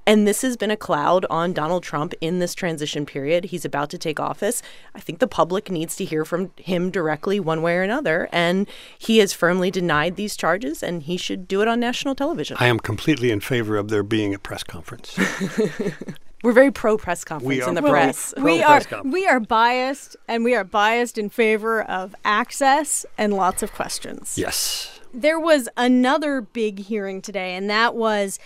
And 0.07 0.27
this 0.27 0.41
has 0.43 0.55
been 0.55 0.71
a 0.71 0.77
cloud 0.77 1.25
on 1.29 1.53
Donald 1.53 1.83
Trump 1.83 2.13
in 2.21 2.39
this 2.39 2.53
transition 2.53 3.05
period. 3.05 3.45
He's 3.45 3.65
about 3.65 3.89
to 3.89 3.97
take 3.97 4.19
office. 4.19 4.61
I 4.93 4.99
think 4.99 5.19
the 5.19 5.27
public 5.27 5.71
needs 5.71 5.95
to 5.97 6.05
hear 6.05 6.25
from 6.25 6.51
him 6.57 6.91
directly, 6.91 7.39
one 7.39 7.61
way 7.61 7.75
or 7.75 7.81
another. 7.81 8.29
And 8.31 8.67
he 8.97 9.17
has 9.19 9.33
firmly 9.33 9.71
denied 9.71 10.15
these 10.15 10.37
charges, 10.37 10.83
and 10.83 11.03
he 11.03 11.17
should 11.17 11.47
do 11.47 11.61
it 11.61 11.67
on 11.67 11.79
national 11.79 12.15
television. 12.15 12.57
I 12.59 12.67
am 12.67 12.79
completely 12.79 13.31
in 13.31 13.39
favor 13.39 13.77
of 13.77 13.89
there 13.89 14.03
being 14.03 14.33
a 14.33 14.39
press 14.39 14.63
conference. 14.63 15.17
We're 16.43 16.51
very 16.51 16.71
pro 16.71 16.95
press 16.97 17.23
conference 17.23 17.65
in 17.65 17.73
the 17.73 17.81
well, 17.81 17.91
press. 17.91 18.33
We, 18.37 18.43
we 18.43 18.63
are 18.63 18.81
we 19.03 19.25
are 19.25 19.39
biased, 19.39 20.15
and 20.27 20.43
we 20.43 20.53
are 20.53 20.63
biased 20.63 21.17
in 21.17 21.29
favor 21.29 21.81
of 21.81 22.13
access 22.23 23.03
and 23.17 23.33
lots 23.33 23.63
of 23.63 23.73
questions. 23.73 24.37
Yes. 24.37 24.94
There 25.17 25.39
was 25.39 25.69
another 25.77 26.41
big 26.41 26.77
hearing 26.79 27.21
today, 27.21 27.55
and 27.55 27.69
that 27.69 27.95
was 27.95 28.37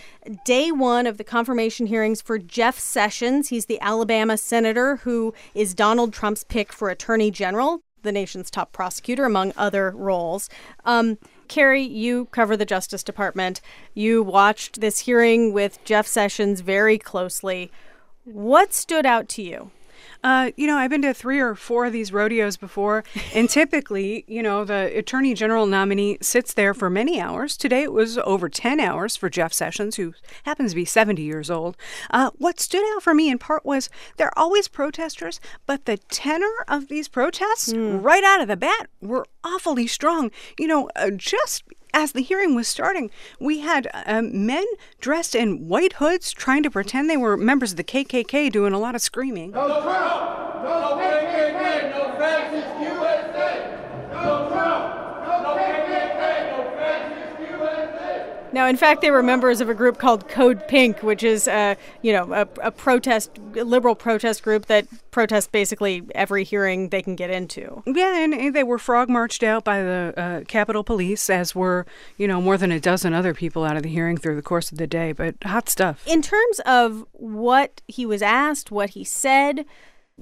day 0.44 0.70
one 0.70 1.04
of 1.04 1.18
the 1.18 1.24
confirmation 1.24 1.86
hearings 1.86 2.22
for 2.22 2.38
Jeff 2.38 2.78
Sessions. 2.78 3.48
He's 3.48 3.66
the 3.66 3.80
Alabama 3.80 4.36
senator 4.36 4.96
who 4.98 5.34
is 5.52 5.74
Donald 5.74 6.12
Trump's 6.12 6.44
pick 6.44 6.72
for 6.72 6.88
attorney 6.88 7.32
general, 7.32 7.82
the 8.02 8.12
nation's 8.12 8.52
top 8.52 8.70
prosecutor, 8.72 9.24
among 9.24 9.52
other 9.56 9.90
roles. 9.90 10.48
Um, 10.84 11.18
Carrie, 11.48 11.82
you 11.82 12.26
cover 12.26 12.56
the 12.56 12.64
Justice 12.64 13.02
Department. 13.02 13.60
You 13.92 14.22
watched 14.22 14.80
this 14.80 15.00
hearing 15.00 15.52
with 15.52 15.82
Jeff 15.82 16.06
Sessions 16.06 16.60
very 16.60 16.98
closely. 16.98 17.72
What 18.22 18.72
stood 18.72 19.06
out 19.06 19.28
to 19.30 19.42
you? 19.42 19.72
Uh, 20.22 20.50
you 20.56 20.66
know, 20.66 20.76
I've 20.76 20.90
been 20.90 21.02
to 21.02 21.14
three 21.14 21.40
or 21.40 21.54
four 21.54 21.86
of 21.86 21.92
these 21.92 22.12
rodeos 22.12 22.56
before, 22.56 23.04
and 23.34 23.48
typically, 23.50 24.24
you 24.28 24.42
know, 24.42 24.64
the 24.64 24.92
attorney 24.96 25.34
general 25.34 25.66
nominee 25.66 26.18
sits 26.20 26.52
there 26.52 26.74
for 26.74 26.90
many 26.90 27.20
hours. 27.20 27.56
Today 27.56 27.82
it 27.82 27.92
was 27.92 28.18
over 28.18 28.48
10 28.48 28.80
hours 28.80 29.16
for 29.16 29.30
Jeff 29.30 29.52
Sessions, 29.52 29.96
who 29.96 30.14
happens 30.44 30.72
to 30.72 30.76
be 30.76 30.84
70 30.84 31.22
years 31.22 31.50
old. 31.50 31.76
Uh, 32.10 32.30
what 32.36 32.60
stood 32.60 32.84
out 32.94 33.02
for 33.02 33.14
me 33.14 33.30
in 33.30 33.38
part 33.38 33.64
was 33.64 33.88
they're 34.16 34.36
always 34.38 34.68
protesters, 34.68 35.40
but 35.66 35.86
the 35.86 35.96
tenor 35.96 36.52
of 36.68 36.88
these 36.88 37.08
protests 37.08 37.72
right 37.74 38.24
out 38.24 38.40
of 38.40 38.48
the 38.48 38.56
bat 38.56 38.88
were 39.00 39.26
awfully 39.42 39.86
strong. 39.86 40.30
You 40.58 40.66
know, 40.66 40.90
uh, 40.96 41.10
just 41.10 41.64
as 41.92 42.12
the 42.12 42.22
hearing 42.22 42.54
was 42.54 42.68
starting, 42.68 43.10
we 43.38 43.60
had 43.60 43.88
um, 44.06 44.46
men 44.46 44.64
dressed 45.00 45.34
in 45.34 45.68
white 45.68 45.94
hoods 45.94 46.32
trying 46.32 46.62
to 46.62 46.70
pretend 46.70 47.08
they 47.08 47.16
were 47.16 47.36
members 47.36 47.72
of 47.72 47.76
the 47.76 47.84
KKK 47.84 48.50
doing 48.52 48.72
a 48.72 48.78
lot 48.78 48.94
of 48.94 49.00
screaming. 49.02 49.50
No 49.52 49.66
Trump! 49.66 50.64
No 50.64 50.98
KKK! 51.00 51.90
No 51.90 52.00
USA! 52.82 53.78
No 54.12 54.48
Trump! 54.50 54.84
No 55.26 55.56
KKK! 55.58 56.50
No 56.50 56.70
fascist 56.76 57.40
USA! 57.40 58.39
Now, 58.52 58.66
in 58.66 58.76
fact, 58.76 59.00
they 59.00 59.10
were 59.10 59.22
members 59.22 59.60
of 59.60 59.68
a 59.68 59.74
group 59.74 59.98
called 59.98 60.28
Code 60.28 60.66
Pink, 60.68 61.02
which 61.02 61.22
is, 61.22 61.46
a 61.46 61.76
you 62.02 62.12
know, 62.12 62.32
a, 62.32 62.48
a 62.62 62.70
protest, 62.70 63.30
a 63.56 63.64
liberal 63.64 63.94
protest 63.94 64.42
group 64.42 64.66
that 64.66 64.86
protests 65.10 65.48
basically 65.48 66.02
every 66.14 66.44
hearing 66.44 66.88
they 66.88 67.02
can 67.02 67.16
get 67.16 67.30
into. 67.30 67.82
Yeah, 67.86 68.18
and, 68.18 68.34
and 68.34 68.54
they 68.54 68.64
were 68.64 68.78
frog 68.78 69.08
marched 69.08 69.42
out 69.42 69.64
by 69.64 69.82
the 69.82 70.14
uh, 70.16 70.40
Capitol 70.46 70.84
Police, 70.84 71.30
as 71.30 71.54
were, 71.54 71.86
you 72.16 72.26
know, 72.26 72.40
more 72.40 72.56
than 72.56 72.72
a 72.72 72.80
dozen 72.80 73.14
other 73.14 73.34
people 73.34 73.64
out 73.64 73.76
of 73.76 73.82
the 73.82 73.88
hearing 73.88 74.16
through 74.16 74.36
the 74.36 74.42
course 74.42 74.72
of 74.72 74.78
the 74.78 74.86
day. 74.86 75.12
But 75.12 75.36
hot 75.44 75.68
stuff. 75.68 76.06
In 76.06 76.22
terms 76.22 76.60
of 76.66 77.04
what 77.12 77.82
he 77.86 78.06
was 78.06 78.22
asked, 78.22 78.70
what 78.70 78.90
he 78.90 79.04
said, 79.04 79.64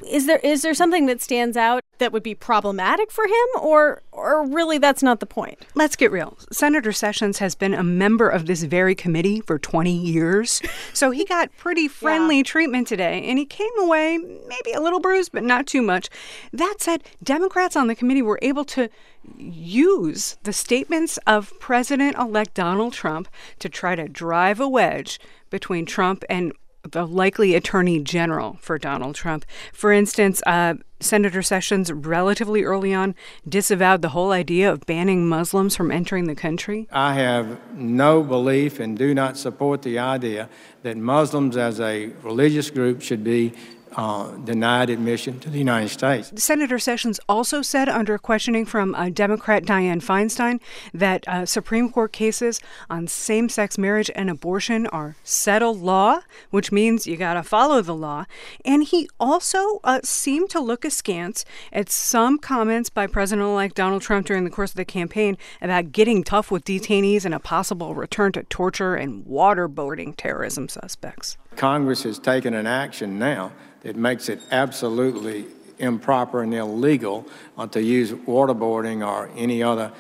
is 0.07 0.27
there 0.27 0.39
is 0.39 0.63
there 0.63 0.75
something 0.75 1.07
that 1.07 1.21
stands 1.21 1.57
out 1.57 1.83
that 1.99 2.13
would 2.13 2.23
be 2.23 2.35
problematic 2.35 3.11
for 3.11 3.27
him 3.27 3.47
or 3.61 4.03
or 4.13 4.47
really 4.47 4.79
that's 4.79 5.03
not 5.03 5.21
the 5.21 5.27
point? 5.27 5.65
Let's 5.75 5.97
get 5.97 6.11
real. 6.11 6.37
Senator 6.51 6.93
Sessions 6.93 7.39
has 7.39 7.55
been 7.55 7.75
a 7.75 7.83
member 7.83 8.29
of 8.29 8.47
this 8.47 8.63
very 8.63 8.95
committee 8.95 9.41
for 9.41 9.59
20 9.59 9.93
years. 9.93 10.63
So 10.93 11.11
he 11.11 11.25
got 11.25 11.57
pretty 11.57 11.89
friendly 11.89 12.43
treatment 12.43 12.89
today 12.89 13.25
and 13.29 13.39
he 13.39 13.45
came 13.45 13.79
away 13.79 14.19
maybe 14.19 14.73
a 14.75 14.81
little 14.81 15.01
bruised 15.01 15.33
but 15.33 15.45
not 15.45 15.67
too 15.67 15.83
much. 15.83 16.09
That 16.53 16.77
said, 16.79 17.05
Democrats 17.23 17.77
on 17.77 17.87
the 17.87 17.95
committee 17.95 18.23
were 18.23 18.39
able 18.43 18.65
to 18.67 18.89
use 19.37 20.37
the 20.45 20.53
statements 20.53 21.19
of 21.27 21.53
President-elect 21.61 22.55
Donald 22.55 22.93
Trump 22.93 23.29
to 23.59 23.69
try 23.69 23.95
to 23.95 24.09
drive 24.09 24.61
a 24.61 24.69
wedge 24.69 25.21
between 25.51 25.87
Trump 25.87 26.25
and 26.31 26.53
the 26.93 27.07
likely 27.07 27.55
attorney 27.55 28.01
general 28.01 28.59
for 28.61 28.79
Donald 28.79 29.15
Trump. 29.15 29.45
For 29.73 29.93
instance, 29.93 30.43
uh, 30.47 30.75
Senator 31.01 31.43
Sessions 31.43 31.93
relatively 31.93 32.65
early 32.65 32.93
on 32.93 33.15
disavowed 33.49 34.03
the 34.03 34.09
whole 34.11 34.33
idea 34.33 34.71
of 34.71 34.85
banning 34.87 35.29
Muslims 35.29 35.77
from 35.77 35.93
entering 35.93 36.27
the 36.27 36.35
country. 36.35 36.89
I 36.91 37.15
have 37.15 37.61
no 37.75 38.23
belief 38.23 38.81
and 38.81 38.99
do 38.99 39.15
not 39.15 39.37
support 39.37 39.83
the 39.83 39.99
idea 39.99 40.49
that 40.83 40.97
Muslims 40.97 41.57
as 41.57 41.81
a 41.81 42.07
religious 42.23 42.71
group 42.71 43.01
should 43.01 43.23
be 43.23 43.53
uh, 43.97 44.31
denied 44.45 44.91
admission 44.91 45.41
to 45.41 45.51
the 45.51 45.59
United 45.59 45.89
States. 45.89 46.33
Senator 46.43 46.79
Sessions 46.79 47.21
also 47.29 47.63
said, 47.63 47.89
under 47.89 48.19
questioning 48.19 48.65
from 48.65 48.95
uh, 48.95 49.09
Democrat 49.09 49.65
Dianne 49.65 50.03
Feinstein, 50.03 50.61
that 50.93 51.27
uh, 51.29 51.47
Supreme 51.47 51.91
Court 51.91 52.13
cases 52.13 52.61
on 52.89 53.07
same 53.07 53.49
sex 53.49 53.79
marriage 53.79 54.11
and 54.15 54.31
abortion 54.31 54.87
are 54.89 55.17
settled 55.25 55.81
law, 55.81 56.21
which 56.51 56.73
means 56.73 57.07
you 57.07 57.17
got 57.17 57.35
to 57.35 57.43
follow 57.43 57.83
the 57.83 57.95
law. 57.95 58.25
And 58.65 58.85
he 58.85 59.09
also 59.19 59.81
uh, 59.85 60.01
seemed 60.05 60.51
to 60.51 60.61
look 60.61 60.85
askance 60.85 61.45
at 61.73 61.91
some 61.91 62.39
comments 62.39 62.91
by 62.91 63.07
President 63.07 63.47
elect 63.47 63.75
Donald 63.75 64.03
Trump 64.03 64.27
during 64.27 64.45
the 64.45 64.51
course 64.51 64.71
of 64.71 64.77
the 64.77 64.85
campaign 64.85 65.37
about 65.61 65.93
getting 65.93 66.23
tough 66.23 66.51
with 66.51 66.65
detainees 66.65 67.25
and 67.25 67.35
a 67.35 67.41
possible 67.41 67.95
return 67.95 68.33
to 68.33 68.43
torture 68.45 68.95
and 68.95 69.25
waterboarding 69.25 70.15
terrorism 70.17 70.69
suspects. 70.69 71.37
Congress 71.59 72.05
has 72.05 72.19
taken 72.19 72.55
an 72.55 72.67
action 72.67 73.19
now 73.19 73.53
that 73.83 73.97
makes 73.97 74.29
it 74.29 74.41
absolutely 74.53 75.45
improper 75.79 76.43
and 76.43 76.55
illegal 76.55 77.27
uh, 77.59 77.67
to 77.67 77.83
use 77.83 78.13
waterboarding 78.13 79.07
or 79.07 79.29
any 79.37 79.63
other 79.63 79.93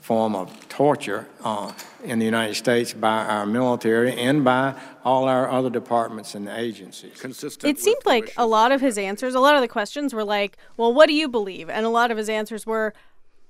form 0.00 0.34
of 0.34 0.68
torture 0.68 1.26
uh, 1.44 1.72
in 2.02 2.18
the 2.18 2.24
United 2.24 2.54
States 2.54 2.92
by 2.92 3.24
our 3.24 3.46
military 3.46 4.12
and 4.12 4.44
by 4.44 4.74
all 5.04 5.26
our 5.26 5.48
other 5.48 5.70
departments 5.70 6.34
and 6.34 6.48
agencies. 6.48 7.18
Consistent 7.18 7.70
It 7.70 7.80
seemed 7.80 8.04
like 8.04 8.32
a 8.36 8.46
lot 8.46 8.70
of 8.70 8.80
his 8.80 8.98
answers, 8.98 9.34
a 9.34 9.40
lot 9.40 9.54
of 9.54 9.62
the 9.62 9.68
questions 9.68 10.12
were 10.12 10.24
like, 10.24 10.58
well, 10.76 10.92
what 10.92 11.06
do 11.06 11.14
you 11.14 11.28
believe? 11.28 11.70
And 11.70 11.86
a 11.86 11.88
lot 11.88 12.10
of 12.10 12.18
his 12.18 12.28
answers 12.28 12.66
were, 12.66 12.92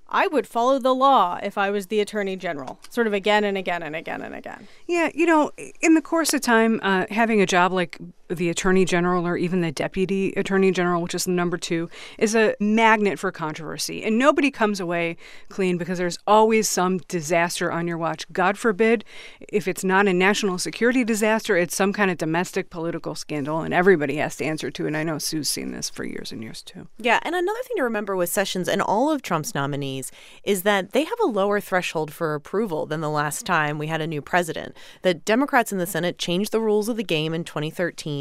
I 0.08 0.26
would 0.26 0.46
follow 0.46 0.78
the 0.78 0.94
law 0.94 1.38
if 1.42 1.56
I 1.58 1.70
was 1.70 1.86
the 1.86 2.00
attorney 2.00 2.36
general, 2.36 2.78
sort 2.90 3.06
of 3.06 3.12
again 3.12 3.44
and 3.44 3.56
again 3.56 3.82
and 3.82 3.96
again 3.96 4.22
and 4.22 4.34
again. 4.34 4.68
Yeah, 4.86 5.10
you 5.14 5.26
know, 5.26 5.50
in 5.80 5.94
the 5.94 6.02
course 6.02 6.34
of 6.34 6.40
time, 6.40 6.78
uh, 6.82 7.06
having 7.10 7.40
a 7.40 7.46
job 7.46 7.72
like 7.72 7.98
the 8.28 8.48
attorney 8.48 8.84
general 8.84 9.26
or 9.26 9.36
even 9.36 9.60
the 9.60 9.72
deputy 9.72 10.32
attorney 10.36 10.70
general, 10.70 11.02
which 11.02 11.14
is 11.14 11.28
number 11.28 11.56
two, 11.56 11.88
is 12.18 12.34
a 12.34 12.54
magnet 12.58 13.18
for 13.18 13.30
controversy. 13.30 14.02
And 14.02 14.18
nobody 14.18 14.50
comes 14.50 14.80
away 14.80 15.16
clean 15.48 15.76
because 15.76 15.98
there's 15.98 16.18
always 16.26 16.68
some 16.68 16.98
disaster 16.98 17.70
on 17.70 17.86
your 17.86 17.98
watch. 17.98 18.30
God 18.32 18.56
forbid, 18.56 19.04
if 19.48 19.68
it's 19.68 19.84
not 19.84 20.08
a 20.08 20.12
national 20.12 20.58
security 20.58 21.04
disaster, 21.04 21.56
it's 21.56 21.76
some 21.76 21.92
kind 21.92 22.10
of 22.10 22.18
domestic 22.18 22.70
political 22.70 23.14
scandal, 23.14 23.60
and 23.60 23.74
everybody 23.74 24.16
has 24.16 24.36
to 24.36 24.44
answer 24.44 24.70
to. 24.70 24.86
And 24.86 24.96
I 24.96 25.02
know 25.02 25.18
Sue's 25.18 25.50
seen 25.50 25.72
this 25.72 25.90
for 25.90 26.04
years 26.04 26.32
and 26.32 26.42
years 26.42 26.62
too. 26.62 26.88
Yeah, 26.98 27.20
and 27.22 27.34
another 27.34 27.62
thing 27.64 27.76
to 27.76 27.82
remember 27.82 28.16
with 28.16 28.30
Sessions 28.30 28.68
and 28.68 28.80
all 28.80 29.10
of 29.10 29.22
Trump's 29.22 29.54
nominees 29.54 30.10
is 30.44 30.62
that 30.62 30.92
they 30.92 31.04
have 31.04 31.20
a 31.22 31.26
lower 31.26 31.60
threshold 31.60 32.12
for 32.12 32.34
approval 32.34 32.86
than 32.86 33.00
the 33.00 33.10
last 33.10 33.44
time 33.44 33.78
we 33.78 33.88
had 33.88 34.00
a 34.00 34.06
new 34.06 34.22
president. 34.22 34.76
The 35.02 35.14
Democrats 35.14 35.72
in 35.72 35.78
the 35.78 35.86
Senate 35.86 36.18
changed 36.18 36.52
the 36.52 36.60
rules 36.60 36.88
of 36.88 36.96
the 36.96 37.04
game 37.04 37.34
in 37.34 37.44
2013 37.44 38.13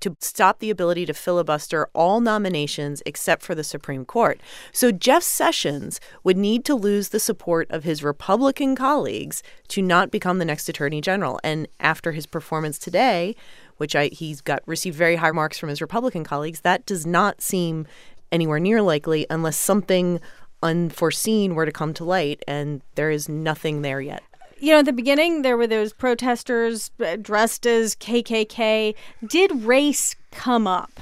to 0.00 0.16
stop 0.20 0.58
the 0.58 0.70
ability 0.70 1.06
to 1.06 1.14
filibuster 1.14 1.88
all 1.94 2.20
nominations 2.20 3.02
except 3.06 3.42
for 3.42 3.54
the 3.54 3.64
Supreme 3.64 4.04
Court. 4.04 4.40
So 4.72 4.92
Jeff 4.92 5.22
Sessions 5.22 6.00
would 6.24 6.36
need 6.36 6.64
to 6.66 6.74
lose 6.74 7.08
the 7.08 7.20
support 7.20 7.70
of 7.70 7.84
his 7.84 8.02
Republican 8.02 8.76
colleagues 8.76 9.42
to 9.68 9.82
not 9.82 10.10
become 10.10 10.38
the 10.38 10.44
next 10.44 10.68
attorney 10.68 11.00
general. 11.00 11.40
And 11.42 11.68
after 11.80 12.12
his 12.12 12.26
performance 12.26 12.78
today, 12.78 13.34
which 13.78 13.94
I, 13.96 14.08
he's 14.08 14.40
got 14.40 14.62
received 14.66 14.96
very 14.96 15.16
high 15.16 15.30
marks 15.30 15.58
from 15.58 15.68
his 15.68 15.80
Republican 15.80 16.24
colleagues, 16.24 16.60
that 16.62 16.86
does 16.86 17.06
not 17.06 17.40
seem 17.40 17.86
anywhere 18.30 18.58
near 18.58 18.82
likely 18.82 19.26
unless 19.30 19.56
something 19.56 20.20
unforeseen 20.62 21.54
were 21.54 21.66
to 21.66 21.72
come 21.72 21.94
to 21.94 22.04
light, 22.04 22.42
and 22.48 22.82
there 22.96 23.10
is 23.10 23.28
nothing 23.28 23.82
there 23.82 24.00
yet. 24.00 24.22
You 24.60 24.72
know, 24.72 24.78
at 24.80 24.86
the 24.86 24.92
beginning, 24.92 25.42
there 25.42 25.56
were 25.56 25.66
those 25.66 25.92
protesters 25.92 26.90
uh, 27.04 27.16
dressed 27.16 27.66
as 27.66 27.94
KKK. 27.94 28.94
Did 29.26 29.62
race 29.62 30.16
come 30.32 30.66
up? 30.66 31.00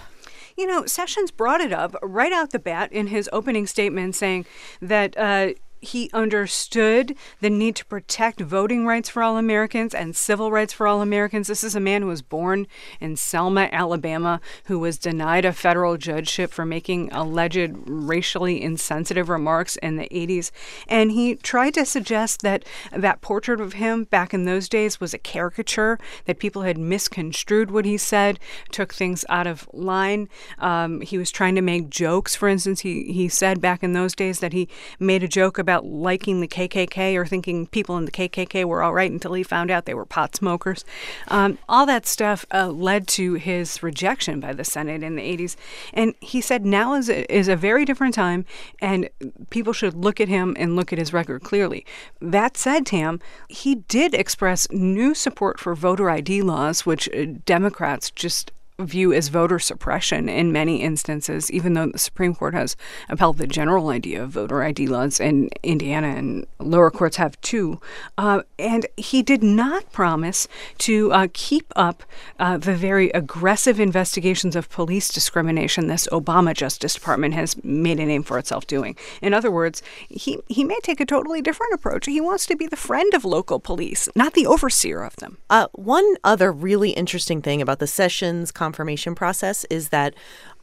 You 0.57 0.67
know, 0.67 0.87
Sessions 0.87 1.31
brought 1.31 1.61
it 1.61 1.73
up 1.73 1.95
right 2.03 2.33
out 2.33 2.51
the 2.51 2.59
bat 2.59 2.93
in 2.93 3.09
his 3.09 3.29
opening 3.33 3.67
statement, 3.67 4.15
saying 4.15 4.47
that. 4.81 5.17
Uh, 5.17 5.55
he 5.81 6.11
understood 6.13 7.15
the 7.41 7.51
need 7.51 7.77
to 7.77 7.85
protect 7.85 8.41
voting 8.41 8.87
rights 8.87 9.09
for 9.09 9.23
all 9.23 9.37
Americans 9.37 9.95
and 9.95 10.17
civil 10.17 10.51
rights 10.51 10.73
for 10.73 10.87
all 10.87 11.03
Americans. 11.03 11.47
This 11.47 11.65
is 11.65 11.75
a 11.75 11.81
man 11.81 12.03
who 12.03 12.09
was 12.09 12.23
born 12.23 12.67
in 13.01 13.17
Selma, 13.17 13.69
Alabama, 13.73 14.41
who 14.65 14.79
was 14.79 14.99
denied 14.99 15.45
a 15.45 15.53
federal 15.53 15.97
judgeship 15.97 16.53
for 16.53 16.65
making 16.65 17.13
alleged 17.13 17.73
racially 17.87 18.63
insensitive 18.63 19.29
remarks 19.29 19.77
in 19.77 19.97
the 19.97 20.09
80s. 20.09 20.51
And 20.89 21.13
he 21.13 21.37
tried 21.37 21.75
to 21.75 21.85
suggest 21.85 22.43
that 22.43 22.65
that 22.93 23.21
portrait 23.21 23.61
of 23.61 23.75
him 23.75 24.05
back 24.05 24.33
in 24.33 24.45
those 24.45 24.69
days 24.69 25.01
was 25.01 25.15
a 25.15 25.19
caricature, 25.19 25.99
that 26.25 26.39
people 26.39 26.63
had 26.63 26.79
misconstrued 26.79 27.71
what 27.71 27.85
he 27.85 27.97
said, 27.97 28.39
took 28.71 28.93
things 28.95 29.25
out 29.29 29.47
of 29.47 29.69
line. 29.73 30.29
Um, 30.59 31.01
he 31.01 31.19
was 31.19 31.31
trying 31.31 31.55
to 31.57 31.63
make 31.63 31.91
jokes. 31.91 32.35
For 32.35 32.49
instance, 32.49 32.81
he, 32.81 33.13
he 33.13 33.29
said 33.29 33.61
back 33.61 33.83
in 33.83 33.93
those 33.93 34.15
days 34.15 34.41
that 34.41 34.53
he 34.53 34.69
made 34.99 35.23
a 35.23 35.29
joke 35.29 35.59
about 35.67 35.85
liking 35.85 36.41
the 36.41 36.47
KKK 36.47 37.17
or 37.17 37.27
thinking 37.27 37.67
people 37.67 37.97
in 37.99 38.05
the 38.05 38.13
KKK 38.13 38.65
were 38.65 38.85
all 38.85 38.95
right 38.95 39.11
until 39.11 39.33
he 39.33 39.43
found 39.43 39.69
out 39.69 39.85
they 39.85 39.95
were 39.95 40.05
pot 40.05 40.37
smokers. 40.37 40.85
Um, 41.27 41.59
all 41.69 41.87
that 41.87 42.07
stuff 42.07 42.47
uh, 42.55 42.69
led 42.69 43.09
to 43.09 43.35
his 43.35 43.83
rejection 43.83 44.39
by 44.39 44.53
the 44.53 44.63
Senate 44.63 45.03
in 45.03 45.17
the 45.17 45.23
80s. 45.23 45.57
And 45.93 46.15
he 46.21 46.41
said 46.41 46.65
now 46.65 46.95
is 46.95 47.11
a, 47.11 47.35
is 47.35 47.49
a 47.49 47.57
very 47.57 47.85
different 47.85 48.15
time, 48.15 48.45
and 48.81 49.09
people 49.51 49.73
should 49.73 49.95
look 49.95 50.21
at 50.21 50.29
him 50.29 50.55
and 50.57 50.77
look 50.77 50.93
at 50.93 51.01
his 51.01 51.13
record 51.13 51.43
clearly. 51.43 51.85
That 52.21 52.57
said, 52.57 52.87
Tam, 52.87 53.19
he 53.49 53.75
did 53.75 54.15
express 54.15 54.71
new 54.71 55.15
support 55.15 55.59
for 55.59 55.75
voter 55.75 56.09
ID 56.09 56.43
laws, 56.43 56.87
which 56.87 57.09
uh, 57.09 57.25
Democrats 57.45 58.13
just 58.13 58.53
view 58.79 59.13
as 59.13 59.29
voter 59.29 59.59
suppression 59.59 60.29
in 60.29 60.53
many 60.53 60.83
instances, 60.83 61.51
even 61.51 61.73
though 61.73 61.87
the 61.87 61.99
Supreme 61.99 62.35
Court 62.35 62.55
has 62.55 62.77
upheld 63.09 63.39
the 63.39 63.47
general 63.47 63.89
idea 63.89 64.23
of 64.23 64.31
voter 64.31 64.63
ID 64.63 64.87
laws, 64.87 65.21
and 65.21 65.51
Indiana 65.63 66.09
and 66.09 66.47
lower 66.59 66.91
courts 66.91 67.17
have 67.17 67.41
too. 67.41 67.81
Uh, 68.19 68.43
and 68.59 68.87
he 68.97 69.23
did 69.23 69.43
not 69.43 69.91
promise 69.93 70.47
to 70.79 71.11
uh, 71.13 71.29
keep 71.33 71.73
up 71.75 72.03
uh, 72.39 72.59
the 72.59 72.75
very 72.75 73.11
aggressive 73.11 73.81
investigations 73.81 74.55
of 74.55 74.69
police 74.69 75.09
discrimination 75.09 75.87
this 75.87 76.07
Obama 76.09 76.55
Justice 76.55 76.95
Department 76.95 77.35
has 77.35 77.63
made 77.65 77.99
a 77.99 78.07
name 78.07 78.23
for 78.23 78.39
itself 78.39 78.67
doing. 78.67 78.97
In 79.23 79.33
other 79.33 79.51
words, 79.51 79.83
he, 80.09 80.39
he 80.49 80.65
may 80.65 80.79
take 80.83 81.01
a 81.01 81.07
totally 81.07 81.41
different 81.41 81.73
approach. 81.73 82.07
He 82.07 82.21
wants 82.21 82.47
to 82.47 82.57
be 82.57 82.67
the 82.67 82.77
friend 82.77 83.15
of 83.15 83.25
local 83.25 83.59
police, 83.59 84.09
not 84.15 84.35
the 84.35 84.47
overseer 84.47 85.03
of 85.03 85.17
them. 85.17 85.39
Uh, 85.49 85.69
one 85.73 86.17
other 86.25 86.53
really 86.53 86.91
interesting 86.91 87.41
thing 87.41 87.63
about 87.63 87.79
the 87.79 87.87
Sessions 87.87 88.53
confirmation 88.67 89.15
process 89.15 89.65
is 89.71 89.91
that 89.91 90.13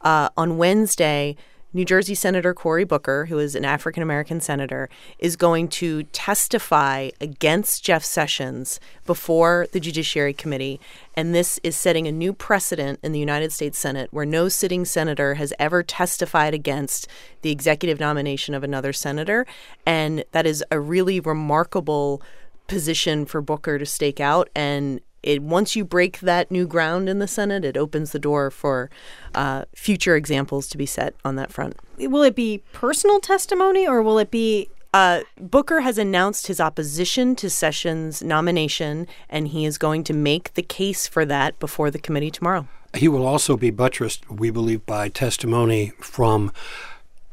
uh, 0.02 0.28
on 0.36 0.58
Wednesday, 0.58 1.36
New 1.72 1.86
Jersey 1.86 2.14
Senator 2.14 2.52
Cory 2.52 2.84
Booker, 2.84 3.24
who 3.26 3.38
is 3.38 3.54
an 3.54 3.64
African 3.64 4.02
American 4.02 4.40
senator, 4.40 4.90
is 5.18 5.36
going 5.36 5.68
to 5.80 6.02
testify 6.12 7.10
against 7.20 7.82
Jeff 7.82 8.04
Sessions 8.04 8.78
before 9.06 9.66
the 9.72 9.80
Judiciary 9.80 10.34
Committee. 10.34 10.78
And 11.16 11.34
this 11.34 11.58
is 11.64 11.76
setting 11.76 12.06
a 12.06 12.12
new 12.12 12.32
precedent 12.34 13.00
in 13.02 13.12
the 13.12 13.18
United 13.18 13.52
States 13.52 13.78
Senate 13.78 14.08
where 14.12 14.26
no 14.26 14.48
sitting 14.48 14.84
senator 14.84 15.34
has 15.34 15.54
ever 15.58 15.82
testified 15.82 16.52
against 16.52 17.08
the 17.40 17.50
executive 17.50 17.98
nomination 17.98 18.54
of 18.54 18.62
another 18.62 18.92
senator. 18.92 19.46
And 19.84 20.24
that 20.32 20.46
is 20.46 20.62
a 20.70 20.78
really 20.78 21.20
remarkable 21.20 22.22
position 22.68 23.24
for 23.24 23.40
Booker 23.40 23.78
to 23.78 23.86
stake 23.86 24.20
out. 24.20 24.48
And 24.54 25.00
it 25.24 25.42
once 25.42 25.74
you 25.74 25.84
break 25.84 26.20
that 26.20 26.50
new 26.50 26.66
ground 26.66 27.08
in 27.08 27.18
the 27.18 27.26
Senate, 27.26 27.64
it 27.64 27.76
opens 27.76 28.12
the 28.12 28.18
door 28.18 28.50
for 28.50 28.90
uh, 29.34 29.64
future 29.74 30.14
examples 30.14 30.68
to 30.68 30.78
be 30.78 30.86
set 30.86 31.14
on 31.24 31.36
that 31.36 31.52
front. 31.52 31.76
Will 31.98 32.22
it 32.22 32.36
be 32.36 32.62
personal 32.72 33.20
testimony 33.20 33.86
or 33.86 34.02
will 34.02 34.18
it 34.18 34.30
be 34.30 34.68
uh, 34.92 35.22
Booker 35.40 35.80
has 35.80 35.98
announced 35.98 36.46
his 36.46 36.60
opposition 36.60 37.34
to 37.34 37.50
Sessions' 37.50 38.22
nomination, 38.22 39.08
and 39.28 39.48
he 39.48 39.64
is 39.64 39.76
going 39.76 40.04
to 40.04 40.12
make 40.12 40.54
the 40.54 40.62
case 40.62 41.08
for 41.08 41.24
that 41.24 41.58
before 41.58 41.90
the 41.90 41.98
committee 41.98 42.30
tomorrow. 42.30 42.68
He 42.94 43.08
will 43.08 43.26
also 43.26 43.56
be 43.56 43.70
buttressed, 43.70 44.30
we 44.30 44.50
believe, 44.50 44.86
by 44.86 45.08
testimony 45.08 45.92
from 45.98 46.52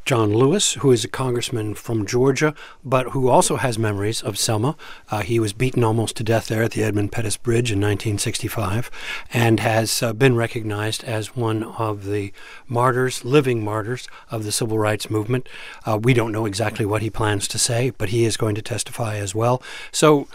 John 0.05 0.33
Lewis, 0.33 0.73
who 0.73 0.91
is 0.91 1.05
a 1.05 1.07
congressman 1.07 1.75
from 1.75 2.05
Georgia, 2.05 2.53
but 2.83 3.09
who 3.09 3.29
also 3.29 3.57
has 3.57 3.77
memories 3.77 4.21
of 4.21 4.37
Selma. 4.37 4.75
Uh, 5.09 5.21
he 5.21 5.39
was 5.39 5.53
beaten 5.53 5.83
almost 5.83 6.17
to 6.17 6.23
death 6.23 6.47
there 6.47 6.63
at 6.63 6.71
the 6.71 6.83
Edmund 6.83 7.11
Pettus 7.11 7.37
Bridge 7.37 7.71
in 7.71 7.79
1965 7.79 8.89
and 9.31 9.59
has 9.59 10.01
uh, 10.01 10.13
been 10.13 10.35
recognized 10.35 11.03
as 11.03 11.35
one 11.35 11.63
of 11.63 12.05
the 12.05 12.33
martyrs, 12.67 13.23
living 13.23 13.63
martyrs 13.63 14.07
of 14.29 14.43
the 14.43 14.51
civil 14.51 14.79
rights 14.79 15.09
movement. 15.09 15.47
Uh, 15.85 15.99
we 16.01 16.13
don't 16.13 16.31
know 16.31 16.45
exactly 16.45 16.85
what 16.85 17.01
he 17.01 17.09
plans 17.09 17.47
to 17.47 17.59
say, 17.59 17.91
but 17.91 18.09
he 18.09 18.25
is 18.25 18.37
going 18.37 18.55
to 18.55 18.61
testify 18.61 19.17
as 19.17 19.35
well. 19.35 19.61
So 19.91 20.27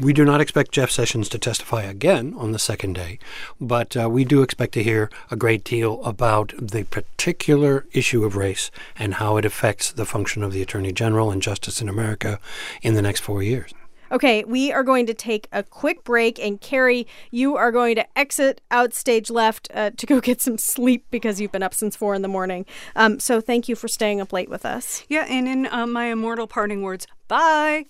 we 0.00 0.12
do 0.12 0.24
not 0.24 0.40
expect 0.40 0.72
Jeff 0.72 0.90
Sessions 0.90 1.28
to 1.30 1.38
testify 1.38 1.82
again 1.82 2.34
on 2.36 2.52
the 2.52 2.58
second 2.58 2.94
day, 2.94 3.18
but 3.60 3.96
uh, 3.96 4.08
we 4.08 4.24
do 4.24 4.42
expect 4.42 4.72
to 4.74 4.82
hear 4.82 5.10
a 5.30 5.36
great 5.36 5.64
deal 5.64 6.02
about 6.04 6.52
the 6.58 6.84
particular 6.84 7.84
issue 7.92 8.24
of 8.24 8.36
race 8.36 8.70
and 8.96 9.14
how 9.14 9.36
it 9.36 9.44
affects 9.44 9.92
the 9.92 10.06
function 10.06 10.42
of 10.42 10.52
the 10.52 10.62
Attorney 10.62 10.92
General 10.92 11.30
and 11.30 11.42
justice 11.42 11.80
in 11.80 11.88
America 11.88 12.38
in 12.82 12.94
the 12.94 13.02
next 13.02 13.20
four 13.20 13.42
years. 13.42 13.72
Okay, 14.12 14.44
we 14.44 14.72
are 14.72 14.82
going 14.82 15.06
to 15.06 15.14
take 15.14 15.48
a 15.52 15.62
quick 15.62 16.04
break, 16.04 16.38
and 16.38 16.60
Carrie, 16.60 17.06
you 17.30 17.56
are 17.56 17.72
going 17.72 17.94
to 17.96 18.18
exit 18.18 18.60
out 18.70 18.92
stage 18.92 19.30
left 19.30 19.68
uh, 19.74 19.90
to 19.96 20.06
go 20.06 20.20
get 20.22 20.40
some 20.40 20.58
sleep 20.58 21.06
because 21.10 21.40
you've 21.40 21.52
been 21.52 21.62
up 21.62 21.74
since 21.74 21.96
four 21.96 22.14
in 22.14 22.22
the 22.22 22.28
morning. 22.28 22.66
Um, 22.96 23.18
so 23.18 23.40
thank 23.40 23.68
you 23.68 23.76
for 23.76 23.88
staying 23.88 24.20
up 24.20 24.32
late 24.32 24.48
with 24.48 24.64
us. 24.66 25.04
Yeah, 25.08 25.26
and 25.28 25.48
in 25.48 25.66
uh, 25.66 25.86
my 25.86 26.06
immortal 26.06 26.46
parting 26.46 26.82
words, 26.82 27.06
bye. 27.28 27.86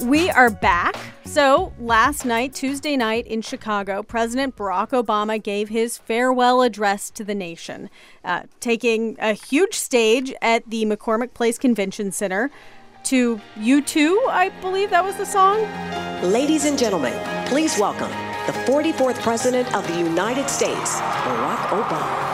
we 0.06 0.30
are 0.30 0.52
back. 0.52 0.96
So, 1.26 1.74
last 1.80 2.26
night, 2.26 2.54
Tuesday 2.54 2.96
night 2.96 3.26
in 3.26 3.42
Chicago, 3.42 4.04
President 4.04 4.56
Barack 4.56 4.90
Obama 4.90 5.42
gave 5.42 5.70
his 5.70 5.98
farewell 5.98 6.62
address 6.62 7.10
to 7.10 7.24
the 7.24 7.34
nation, 7.34 7.90
uh, 8.24 8.44
taking 8.60 9.18
a 9.18 9.34
huge 9.34 9.74
stage 9.74 10.32
at 10.44 10.70
the 10.70 10.86
McCormick 10.86 11.34
Place 11.34 11.58
Convention 11.58 12.12
Center 12.12 12.52
to 13.04 13.40
U2, 13.58 14.28
I 14.30 14.50
believe 14.62 14.90
that 14.90 15.04
was 15.04 15.16
the 15.16 15.26
song. 15.26 15.62
Ladies 16.24 16.66
and 16.66 16.78
gentlemen, 16.78 17.14
please 17.48 17.78
welcome 17.78 18.12
the 18.48 18.54
44th 18.70 19.22
President 19.22 19.74
of 19.76 19.88
the 19.88 19.98
United 19.98 20.50
States, 20.50 21.00
Barack 21.00 21.58
Obama. 21.70 22.34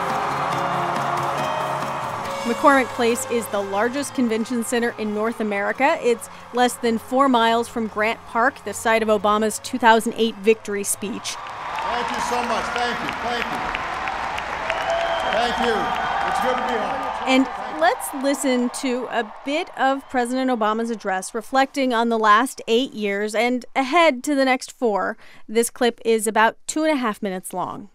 McCormick 2.44 2.86
Place 2.96 3.30
is 3.30 3.46
the 3.48 3.60
largest 3.60 4.14
convention 4.14 4.64
center 4.64 4.94
in 4.98 5.14
North 5.14 5.40
America. 5.40 5.98
It's 6.00 6.28
less 6.54 6.74
than 6.74 6.98
four 6.98 7.28
miles 7.28 7.68
from 7.68 7.86
Grant 7.86 8.18
Park, 8.26 8.64
the 8.64 8.72
site 8.72 9.02
of 9.02 9.08
Obama's 9.08 9.60
2008 9.60 10.34
victory 10.36 10.82
speech. 10.82 11.36
Thank 11.36 12.10
you 12.10 12.20
so 12.30 12.42
much. 12.44 12.64
Thank 12.74 12.98
you. 12.98 13.10
Thank 13.22 13.44
you. 13.44 13.80
Thank 15.30 15.56
you. 15.66 15.74
It's 16.28 16.40
good 16.40 16.56
to 16.56 16.66
be 16.66 16.78
home. 16.78 17.10
And 17.26 17.59
let's 17.80 18.12
listen 18.22 18.68
to 18.68 19.08
a 19.10 19.32
bit 19.46 19.70
of 19.78 20.06
President 20.10 20.50
Obama's 20.50 20.90
address 20.90 21.34
reflecting 21.34 21.94
on 21.94 22.10
the 22.10 22.18
last 22.18 22.60
eight 22.68 22.92
years 22.92 23.34
and 23.34 23.64
ahead 23.74 24.22
to 24.22 24.34
the 24.34 24.44
next 24.44 24.70
four. 24.70 25.16
This 25.48 25.70
clip 25.70 25.98
is 26.04 26.26
about 26.26 26.58
two 26.66 26.84
and 26.84 26.92
a 26.92 26.96
half 26.96 27.22
minutes 27.22 27.54
long. 27.54 27.88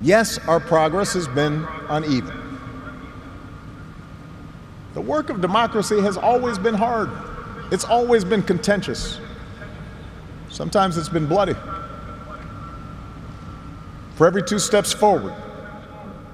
Yes, 0.00 0.38
our 0.48 0.58
progress 0.58 1.12
has 1.12 1.28
been 1.28 1.66
uneven. 1.90 2.58
The 4.94 5.02
work 5.02 5.28
of 5.28 5.42
democracy 5.42 6.00
has 6.00 6.16
always 6.16 6.58
been 6.58 6.74
hard. 6.74 7.10
It's 7.70 7.84
always 7.84 8.24
been 8.24 8.42
contentious. 8.42 9.20
Sometimes 10.48 10.96
it's 10.96 11.10
been 11.10 11.26
bloody. 11.26 11.54
For 14.14 14.26
every 14.26 14.42
two 14.42 14.58
steps 14.58 14.94
forward, 14.94 15.34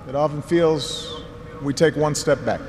it 0.08 0.14
often 0.14 0.40
feels 0.40 1.20
we 1.62 1.74
take 1.74 1.96
one 1.96 2.14
step 2.14 2.44
back. 2.44 2.60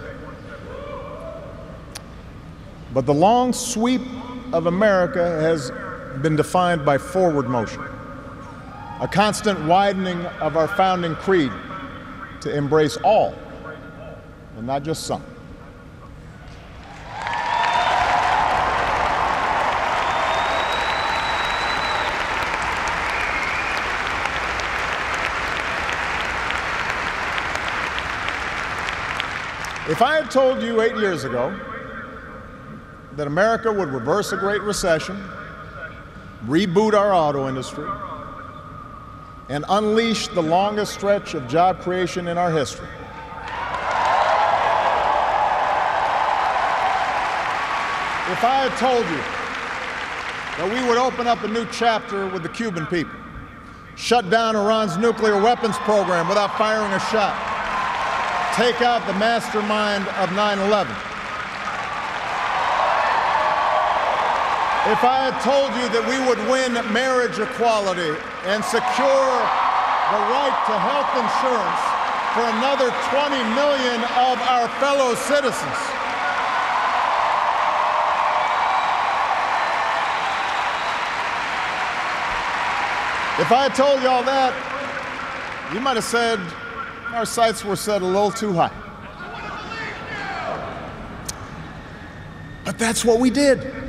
But 2.93 3.06
the 3.06 3.13
long 3.13 3.54
sweep 3.54 4.02
of 4.54 4.65
America 4.65 5.39
has 5.41 5.71
been 6.21 6.36
defined 6.36 6.86
by 6.86 6.97
forward 6.97 7.50
motion, 7.50 7.84
a 9.02 9.08
constant 9.08 9.65
widening 9.65 10.26
of 10.41 10.56
our 10.58 10.67
founding 10.67 11.15
creed 11.15 11.52
to 12.41 12.56
embrace 12.56 12.97
all 12.97 13.36
and 14.58 14.65
not 14.65 14.84
just 14.84 15.04
some. 15.04 15.23
If 29.89 30.02
I 30.02 30.15
had 30.15 30.30
told 30.30 30.62
you 30.62 30.82
eight 30.82 30.97
years 30.97 31.23
ago 31.23 31.58
that 33.18 33.26
America 33.26 33.74
would 33.74 33.90
reverse 33.90 34.32
a 34.32 34.38
Great 34.38 34.62
Recession, 34.62 35.22
reboot 36.46 36.94
our 36.94 37.12
auto 37.14 37.50
industry, 37.50 37.90
and 39.50 39.66
unleash 39.70 40.28
the 40.30 40.42
longest 40.42 40.94
stretch 40.94 41.34
of 41.34 41.48
job 41.48 41.80
creation 41.80 42.28
in 42.28 42.38
our 42.38 42.52
history, 42.52 42.88
if 48.30 48.44
I 48.44 48.68
had 48.68 48.78
told 48.78 49.04
you 49.10 49.24
that 50.58 50.72
we 50.72 50.88
would 50.88 50.98
open 51.00 51.26
up 51.26 51.44
a 51.44 51.48
new 51.48 51.66
chapter 51.72 52.28
with 52.28 52.44
the 52.44 52.50
Cuban 52.50 52.86
people, 52.86 53.18
shut 53.96 54.30
down 54.30 54.56
Iran's 54.56 54.96
nuclear 54.98 55.42
weapons 55.42 55.78
program 55.78 56.28
without 56.28 56.56
firing 56.56 56.94
a 56.94 57.00
shot, 57.00 57.34
take 58.54 58.84
out 58.84 59.08
the 59.08 59.14
mastermind 59.14 60.08
of 60.10 60.32
9 60.34 60.60
11. 60.60 61.07
If 64.88 65.04
I 65.04 65.28
had 65.28 65.36
told 65.43 65.76
you 65.76 65.84
that 65.91 66.08
we 66.08 66.15
would 66.23 66.39
win 66.47 66.71
marriage 66.95 67.39
equality 67.39 68.15
and 68.47 68.63
secure 68.63 69.32
the 70.15 70.21
right 70.32 70.58
to 70.63 70.76
health 70.80 71.12
insurance 71.19 71.84
for 72.32 72.47
another 72.56 72.88
20 73.12 73.36
million 73.52 74.00
of 74.15 74.39
our 74.47 74.71
fellow 74.80 75.12
citizens, 75.15 75.76
If 83.39 83.52
I 83.52 83.69
had 83.69 83.76
told 83.76 84.02
you 84.02 84.08
all 84.08 84.23
that, 84.23 84.52
you 85.71 85.80
might 85.80 85.95
have 85.95 86.04
said 86.04 86.39
our 87.13 87.23
sights 87.23 87.63
were 87.63 87.76
set 87.76 88.02
a 88.02 88.06
little 88.06 88.32
too 88.32 88.52
high. 88.52 88.71
But 92.65 92.80
that's 92.80 93.06
what 93.06 93.19
we 93.19 93.30
did. 93.30 93.87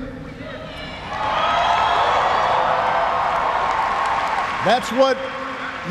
That's 4.68 4.92
what 4.92 5.16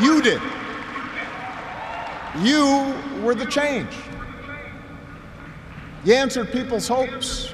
you 0.00 0.22
did. 0.22 0.40
You 2.40 2.94
were 3.24 3.34
the 3.34 3.46
change. 3.46 3.90
You 6.04 6.14
answered 6.14 6.52
people's 6.52 6.86
hopes. 6.86 7.52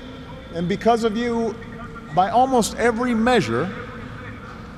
And 0.52 0.68
because 0.68 1.02
of 1.02 1.16
you, 1.16 1.54
by 2.14 2.28
almost 2.28 2.76
every 2.76 3.14
measure, 3.14 3.74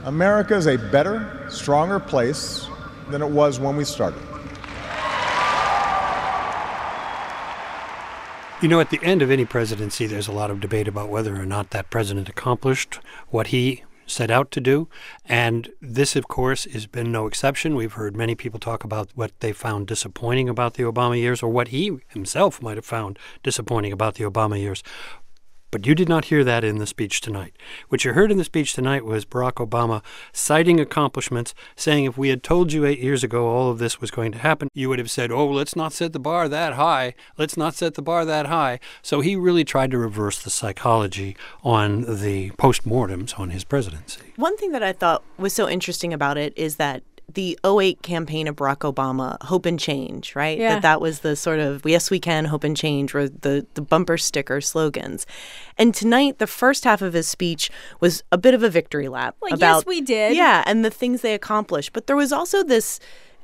America 0.04 0.54
is 0.54 0.68
a 0.68 0.76
better, 0.76 1.48
stronger 1.48 1.98
place 1.98 2.68
than 3.10 3.22
it 3.22 3.28
was 3.28 3.58
when 3.58 3.74
we 3.74 3.82
started. 3.82 4.22
You 8.62 8.68
know, 8.68 8.78
at 8.78 8.90
the 8.90 9.00
end 9.02 9.20
of 9.20 9.32
any 9.32 9.44
presidency, 9.44 10.06
there's 10.06 10.28
a 10.28 10.32
lot 10.32 10.52
of 10.52 10.60
debate 10.60 10.86
about 10.86 11.08
whether 11.08 11.34
or 11.34 11.44
not 11.44 11.70
that 11.70 11.90
president 11.90 12.28
accomplished 12.28 13.00
what 13.30 13.48
he 13.48 13.82
set 14.06 14.30
out 14.30 14.50
to 14.52 14.60
do. 14.60 14.88
And 15.24 15.68
this, 15.80 16.16
of 16.16 16.28
course, 16.28 16.64
has 16.72 16.86
been 16.86 17.12
no 17.12 17.26
exception. 17.26 17.74
We've 17.74 17.92
heard 17.92 18.16
many 18.16 18.34
people 18.34 18.60
talk 18.60 18.84
about 18.84 19.10
what 19.14 19.32
they 19.40 19.52
found 19.52 19.86
disappointing 19.86 20.48
about 20.48 20.74
the 20.74 20.84
Obama 20.84 21.18
years 21.18 21.42
or 21.42 21.50
what 21.50 21.68
he 21.68 21.98
himself 22.08 22.62
might 22.62 22.76
have 22.76 22.84
found 22.84 23.18
disappointing 23.42 23.92
about 23.92 24.14
the 24.14 24.24
Obama 24.24 24.58
years. 24.58 24.82
But 25.76 25.86
you 25.86 25.94
did 25.94 26.08
not 26.08 26.24
hear 26.24 26.42
that 26.42 26.64
in 26.64 26.78
the 26.78 26.86
speech 26.86 27.20
tonight. 27.20 27.54
What 27.90 28.02
you 28.02 28.14
heard 28.14 28.32
in 28.32 28.38
the 28.38 28.44
speech 28.44 28.72
tonight 28.72 29.04
was 29.04 29.26
Barack 29.26 29.56
Obama 29.56 30.02
citing 30.32 30.80
accomplishments, 30.80 31.54
saying 31.76 32.06
if 32.06 32.16
we 32.16 32.30
had 32.30 32.42
told 32.42 32.72
you 32.72 32.86
eight 32.86 32.98
years 32.98 33.22
ago 33.22 33.46
all 33.46 33.70
of 33.70 33.78
this 33.78 34.00
was 34.00 34.10
going 34.10 34.32
to 34.32 34.38
happen, 34.38 34.70
you 34.72 34.88
would 34.88 34.98
have 34.98 35.10
said, 35.10 35.30
oh, 35.30 35.46
let's 35.46 35.76
not 35.76 35.92
set 35.92 36.14
the 36.14 36.18
bar 36.18 36.48
that 36.48 36.72
high. 36.72 37.12
Let's 37.36 37.58
not 37.58 37.74
set 37.74 37.92
the 37.92 38.00
bar 38.00 38.24
that 38.24 38.46
high. 38.46 38.80
So 39.02 39.20
he 39.20 39.36
really 39.36 39.64
tried 39.64 39.90
to 39.90 39.98
reverse 39.98 40.42
the 40.42 40.48
psychology 40.48 41.36
on 41.62 42.20
the 42.20 42.52
postmortems 42.52 43.38
on 43.38 43.50
his 43.50 43.62
presidency. 43.62 44.32
One 44.36 44.56
thing 44.56 44.72
that 44.72 44.82
I 44.82 44.94
thought 44.94 45.24
was 45.36 45.52
so 45.52 45.68
interesting 45.68 46.14
about 46.14 46.38
it 46.38 46.54
is 46.56 46.76
that 46.76 47.02
the 47.36 47.58
08 47.64 48.00
campaign 48.00 48.48
of 48.48 48.56
Barack 48.56 48.90
Obama, 48.90 49.40
Hope 49.42 49.66
and 49.66 49.78
Change, 49.78 50.34
right? 50.34 50.58
Yeah. 50.58 50.74
That 50.74 50.82
that 50.82 51.00
was 51.02 51.20
the 51.20 51.36
sort 51.36 51.60
of 51.60 51.84
yes 51.84 52.10
we 52.10 52.18
can, 52.18 52.46
hope 52.46 52.64
and 52.64 52.76
change 52.76 53.12
were 53.12 53.28
the 53.28 53.66
the 53.74 53.82
bumper 53.82 54.16
sticker 54.16 54.60
slogans. 54.62 55.26
And 55.76 55.94
tonight 55.94 56.38
the 56.38 56.46
first 56.46 56.84
half 56.84 57.02
of 57.02 57.12
his 57.12 57.28
speech 57.28 57.70
was 58.00 58.24
a 58.32 58.38
bit 58.38 58.54
of 58.54 58.62
a 58.62 58.70
victory 58.70 59.08
lap 59.08 59.36
Like, 59.42 59.60
yes, 59.60 59.84
we 59.84 60.00
did. 60.00 60.34
Yeah, 60.34 60.64
and 60.66 60.82
the 60.82 60.90
things 60.90 61.20
they 61.20 61.34
accomplished. 61.34 61.92
But 61.92 62.06
there 62.06 62.16
was 62.16 62.32
also 62.32 62.64
this 62.64 62.98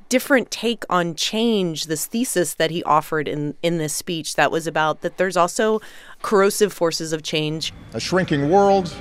different 0.08 0.50
take 0.50 0.84
on 0.90 1.14
change 1.14 1.86
this 1.86 2.06
thesis 2.06 2.54
that 2.54 2.70
he 2.70 2.82
offered 2.84 3.28
in 3.28 3.54
in 3.62 3.76
this 3.76 3.94
speech 3.94 4.36
that 4.36 4.50
was 4.50 4.66
about 4.66 5.02
that 5.02 5.18
there's 5.18 5.36
also 5.36 5.80
corrosive 6.22 6.72
forces 6.72 7.12
of 7.12 7.22
change 7.22 7.72
A 7.92 8.00
shrinking 8.00 8.50
world, 8.50 8.94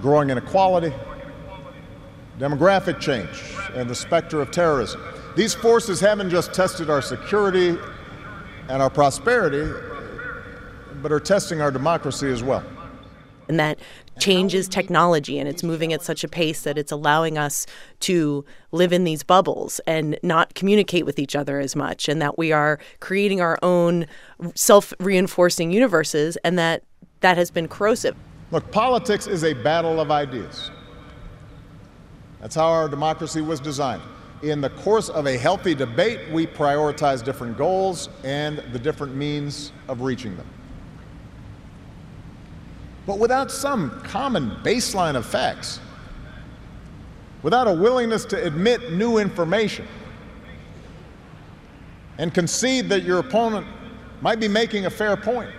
growing 0.00 0.30
inequality, 0.30 0.92
demographic 2.38 3.00
change, 3.00 3.42
and 3.78 3.88
the 3.88 3.94
specter 3.94 4.40
of 4.40 4.50
terrorism. 4.50 5.00
These 5.36 5.54
forces 5.54 6.00
haven't 6.00 6.30
just 6.30 6.52
tested 6.52 6.90
our 6.90 7.00
security 7.00 7.78
and 8.68 8.82
our 8.82 8.90
prosperity, 8.90 9.72
but 11.00 11.12
are 11.12 11.20
testing 11.20 11.60
our 11.60 11.70
democracy 11.70 12.28
as 12.30 12.42
well. 12.42 12.64
and 13.48 13.58
that 13.58 13.78
changes 14.18 14.68
technology 14.68 15.38
and 15.38 15.48
it's 15.48 15.62
moving 15.62 15.92
at 15.92 16.02
such 16.02 16.22
a 16.22 16.28
pace 16.28 16.62
that 16.62 16.76
it's 16.76 16.92
allowing 16.92 17.38
us 17.38 17.66
to 18.00 18.44
live 18.72 18.92
in 18.92 19.04
these 19.04 19.22
bubbles 19.22 19.80
and 19.86 20.18
not 20.22 20.54
communicate 20.54 21.06
with 21.06 21.18
each 21.18 21.34
other 21.34 21.58
as 21.60 21.74
much 21.74 22.08
and 22.08 22.20
that 22.20 22.36
we 22.36 22.52
are 22.52 22.78
creating 23.00 23.40
our 23.40 23.56
own 23.62 24.06
self-reinforcing 24.54 25.70
universes 25.70 26.36
and 26.44 26.58
that 26.58 26.82
that 27.20 27.38
has 27.38 27.50
been 27.50 27.68
corrosive 27.68 28.16
Look, 28.50 28.70
politics 28.72 29.26
is 29.26 29.44
a 29.44 29.52
battle 29.52 30.00
of 30.00 30.10
ideas. 30.10 30.70
That's 32.40 32.54
how 32.54 32.68
our 32.68 32.88
democracy 32.88 33.40
was 33.40 33.60
designed. 33.60 34.02
In 34.42 34.60
the 34.60 34.70
course 34.70 35.08
of 35.08 35.26
a 35.26 35.36
healthy 35.36 35.74
debate, 35.74 36.30
we 36.30 36.46
prioritize 36.46 37.24
different 37.24 37.58
goals 37.58 38.08
and 38.22 38.58
the 38.72 38.78
different 38.78 39.16
means 39.16 39.72
of 39.88 40.02
reaching 40.02 40.36
them. 40.36 40.46
But 43.06 43.18
without 43.18 43.50
some 43.50 44.00
common 44.02 44.50
baseline 44.62 45.16
of 45.16 45.26
facts, 45.26 45.80
without 47.42 47.66
a 47.66 47.72
willingness 47.72 48.24
to 48.26 48.44
admit 48.44 48.92
new 48.92 49.18
information 49.18 49.86
and 52.18 52.32
concede 52.32 52.88
that 52.90 53.02
your 53.02 53.18
opponent 53.18 53.66
might 54.20 54.38
be 54.38 54.48
making 54.48 54.86
a 54.86 54.90
fair 54.90 55.16
point 55.16 55.50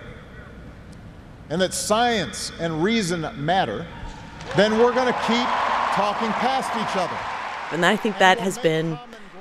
and 1.50 1.60
that 1.60 1.74
science 1.74 2.52
and 2.60 2.82
reason 2.82 3.28
matter, 3.44 3.86
then 4.56 4.78
we're 4.78 4.94
going 4.94 5.12
to 5.12 5.20
keep 5.26 5.69
talking 5.94 6.30
past 6.30 6.70
each 6.76 6.96
other. 6.96 7.18
and 7.72 7.84
i 7.84 7.96
think 7.96 8.18
that 8.18 8.38
has 8.38 8.58
been 8.58 8.98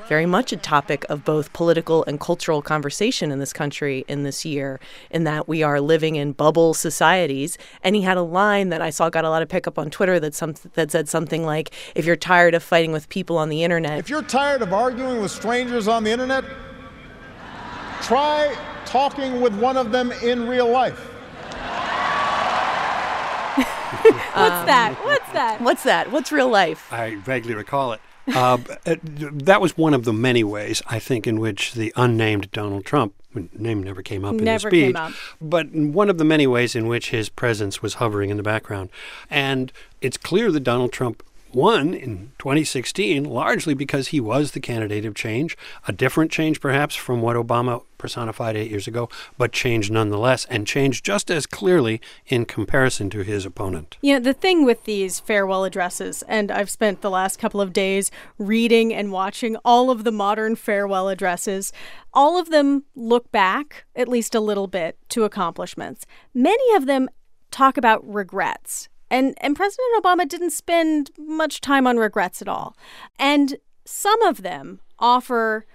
very 0.10 0.26
much 0.26 0.52
a 0.52 0.58
topic 0.58 1.06
of 1.08 1.24
both 1.24 1.54
political 1.54 2.04
and 2.06 2.20
cultural 2.20 2.64
conversation 2.64 3.32
in 3.32 3.38
this 3.38 3.54
country 3.54 4.04
in 4.08 4.24
this 4.24 4.44
year, 4.44 4.80
in 5.12 5.24
that 5.24 5.48
we 5.48 5.62
are 5.62 5.80
living 5.80 6.16
in 6.16 6.32
bubble 6.32 6.74
societies. 6.74 7.60
And 7.84 7.96
he 7.96 8.02
had 8.02 8.18
a 8.18 8.24
line 8.24 8.70
that 8.70 8.82
I 8.82 8.90
saw 8.90 9.12
got 9.12 9.24
a 9.24 9.30
lot 9.30 9.44
of 9.44 9.50
pickup 9.50 9.78
on 9.78 9.92
Twitter 9.92 10.20
that 10.20 10.34
some 10.34 10.56
that 10.74 10.90
said 10.90 11.08
something 11.08 11.46
like, 11.46 11.70
"If 11.94 12.06
you're 12.06 12.16
tired 12.16 12.56
of 12.56 12.64
fighting 12.64 12.92
with 12.92 13.08
people 13.10 13.38
on 13.38 13.50
the 13.50 13.64
internet, 13.64 14.00
If 14.00 14.10
you're 14.10 14.24
tired 14.24 14.64
of 14.64 14.74
arguing 14.74 15.22
with 15.22 15.30
strangers 15.30 15.88
on 15.88 16.04
the 16.04 16.10
internet, 16.10 16.44
try 18.02 18.58
talking 18.88 19.42
with 19.42 19.54
one 19.54 19.78
of 19.78 19.92
them 19.92 20.12
in 20.24 20.48
real 20.48 20.68
life. 20.68 21.00
What's 24.34 24.66
that? 24.66 24.96
What's 25.04 25.32
that? 25.34 25.62
what's 25.62 25.84
that? 25.84 26.12
What's 26.12 26.32
real 26.32 26.50
life?" 26.50 26.92
I 26.92 27.16
vaguely 27.16 27.54
recall 27.54 27.94
it. 27.94 28.02
Uh, 28.28 28.58
uh, 28.86 28.96
that 29.04 29.60
was 29.60 29.76
one 29.76 29.94
of 29.94 30.04
the 30.04 30.14
many 30.14 30.44
ways, 30.44 30.84
I 30.88 31.00
think, 31.00 31.26
in 31.26 31.40
which 31.40 31.74
the 31.74 31.92
unnamed 31.96 32.52
Donald 32.52 32.86
Trump 32.86 33.16
name 33.54 33.84
never 33.84 34.02
came 34.02 34.26
up 34.26 34.34
in 34.34 34.38
the 34.40 34.44
Never 34.44 34.70
speech, 34.70 34.88
came 34.88 34.96
up. 34.96 35.14
but 35.42 35.72
one 35.72 36.10
of 36.10 36.18
the 36.18 36.26
many 36.26 36.48
ways 36.48 36.76
in 36.76 36.88
which 36.88 37.10
his 37.10 37.30
presence 37.30 37.82
was 37.82 37.96
hovering 37.96 38.30
in 38.30 38.38
the 38.38 38.44
background. 38.44 38.90
And 39.30 39.72
it's 40.02 40.18
clear 40.18 40.52
that 40.52 40.62
Donald 40.62 40.92
Trump 40.92 41.24
won 41.54 41.94
in 41.94 42.32
2016 42.40 43.24
largely 43.24 43.74
because 43.74 44.10
he 44.10 44.20
was 44.20 44.52
the 44.52 44.60
candidate 44.60 45.06
of 45.06 45.16
change, 45.16 45.58
a 45.88 45.92
different 45.92 46.32
change 46.32 46.60
perhaps 46.62 46.96
from 46.96 47.22
what 47.22 47.36
Obama 47.36 47.84
personified 47.98 48.56
eight 48.56 48.72
years 48.72 48.88
ago, 48.88 49.10
but 49.38 49.52
change 49.52 49.92
nonetheless, 49.92 50.46
and 50.46 50.66
change 50.66 51.04
just 51.04 51.30
as 51.30 51.46
clearly 51.46 52.02
in 52.28 52.46
comparison 52.46 53.10
to 53.10 53.24
his 53.24 53.46
opponent. 53.46 53.98
You 54.02 54.14
know, 54.14 54.20
the 54.20 54.34
thing 54.34 54.66
with 54.66 54.86
these 54.86 55.20
farewell 55.20 55.66
addresses, 55.66 56.24
and 56.24 56.50
I've 56.50 56.70
spent 56.70 57.02
the 57.02 57.10
last 57.10 57.38
couple 57.38 57.62
of 57.62 57.74
days 57.74 58.10
reading 58.38 58.94
and 58.94 59.12
watching 59.12 59.58
all 59.66 59.92
of 59.92 60.04
the 60.04 60.12
modern 60.12 60.56
farewell 60.56 61.10
addresses, 61.10 61.72
all 62.14 62.40
of 62.40 62.50
them 62.50 62.86
look 62.96 63.32
back, 63.32 63.86
at 63.96 64.08
least 64.08 64.34
a 64.34 64.40
little 64.40 64.68
bit, 64.68 64.98
to 65.10 65.26
accomplishments. 65.26 66.06
Many 66.34 66.76
of 66.76 66.86
them 66.86 67.10
talk 67.52 67.78
about 67.78 68.08
regrets. 68.08 68.90
And, 69.10 69.36
and 69.42 69.56
President 69.56 70.04
Obama 70.04 70.28
didn't 70.28 70.52
spend 70.52 71.12
much 71.18 71.62
time 71.62 71.88
on 71.88 71.98
regrets 71.98 72.42
at 72.42 72.48
all. 72.48 72.76
And 73.18 73.58
some 73.86 74.22
of 74.24 74.44
them 74.44 74.80
offer 75.00 75.66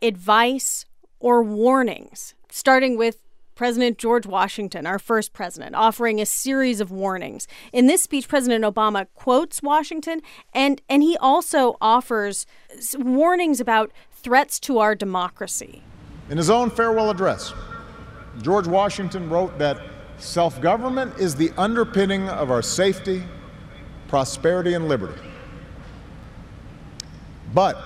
advice 0.00 0.84
or 1.18 1.42
warnings, 1.42 2.34
starting 2.50 2.96
with 2.96 3.22
President 3.54 3.98
George 3.98 4.26
Washington, 4.26 4.86
our 4.86 4.98
first 4.98 5.32
president, 5.32 5.76
offering 5.76 6.20
a 6.20 6.26
series 6.26 6.80
of 6.80 6.90
warnings. 6.90 7.46
In 7.72 7.86
this 7.86 8.02
speech, 8.02 8.28
President 8.28 8.64
Obama 8.64 9.06
quotes 9.14 9.62
Washington, 9.62 10.20
and, 10.52 10.82
and 10.88 11.02
he 11.02 11.16
also 11.18 11.76
offers 11.80 12.46
warnings 12.98 13.60
about 13.60 13.92
threats 14.10 14.58
to 14.60 14.78
our 14.78 14.94
democracy. 14.94 15.82
In 16.30 16.36
his 16.36 16.50
own 16.50 16.70
farewell 16.70 17.10
address, 17.10 17.52
George 18.42 18.66
Washington 18.66 19.30
wrote 19.30 19.56
that 19.58 19.78
self 20.18 20.60
government 20.60 21.18
is 21.18 21.34
the 21.34 21.50
underpinning 21.56 22.28
of 22.28 22.50
our 22.50 22.62
safety, 22.62 23.22
prosperity, 24.08 24.74
and 24.74 24.88
liberty. 24.88 25.20
But 27.52 27.78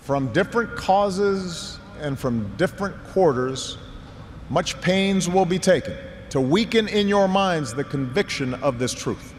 from 0.00 0.32
different 0.32 0.74
causes 0.76 1.78
and 2.00 2.18
from 2.18 2.54
different 2.56 3.02
quarters, 3.08 3.78
much 4.48 4.80
pains 4.80 5.28
will 5.28 5.44
be 5.44 5.58
taken 5.58 5.96
to 6.30 6.40
weaken 6.40 6.88
in 6.88 7.08
your 7.08 7.28
minds 7.28 7.74
the 7.74 7.84
conviction 7.84 8.54
of 8.54 8.78
this 8.78 8.92
truth. 8.92 9.34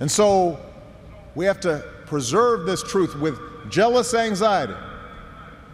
And 0.00 0.10
so 0.10 0.58
we 1.34 1.44
have 1.44 1.60
to 1.60 1.84
preserve 2.06 2.66
this 2.66 2.82
truth 2.82 3.14
with 3.16 3.38
jealous 3.70 4.14
anxiety 4.14 4.74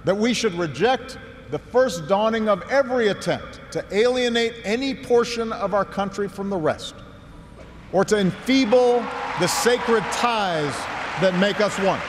that 0.04 0.16
we 0.16 0.34
should 0.34 0.54
reject 0.54 1.18
the 1.50 1.58
first 1.58 2.08
dawning 2.08 2.48
of 2.48 2.62
every 2.70 3.08
attempt 3.08 3.60
to 3.72 3.84
alienate 3.92 4.54
any 4.64 4.94
portion 4.94 5.52
of 5.52 5.74
our 5.74 5.84
country 5.84 6.28
from 6.28 6.50
the 6.50 6.56
rest 6.56 6.94
or 7.92 8.04
to 8.04 8.18
enfeeble 8.18 9.04
the 9.40 9.46
sacred 9.46 10.02
ties 10.12 10.74
that 11.20 11.34
make 11.38 11.60
us 11.60 11.78
one. 11.78 12.00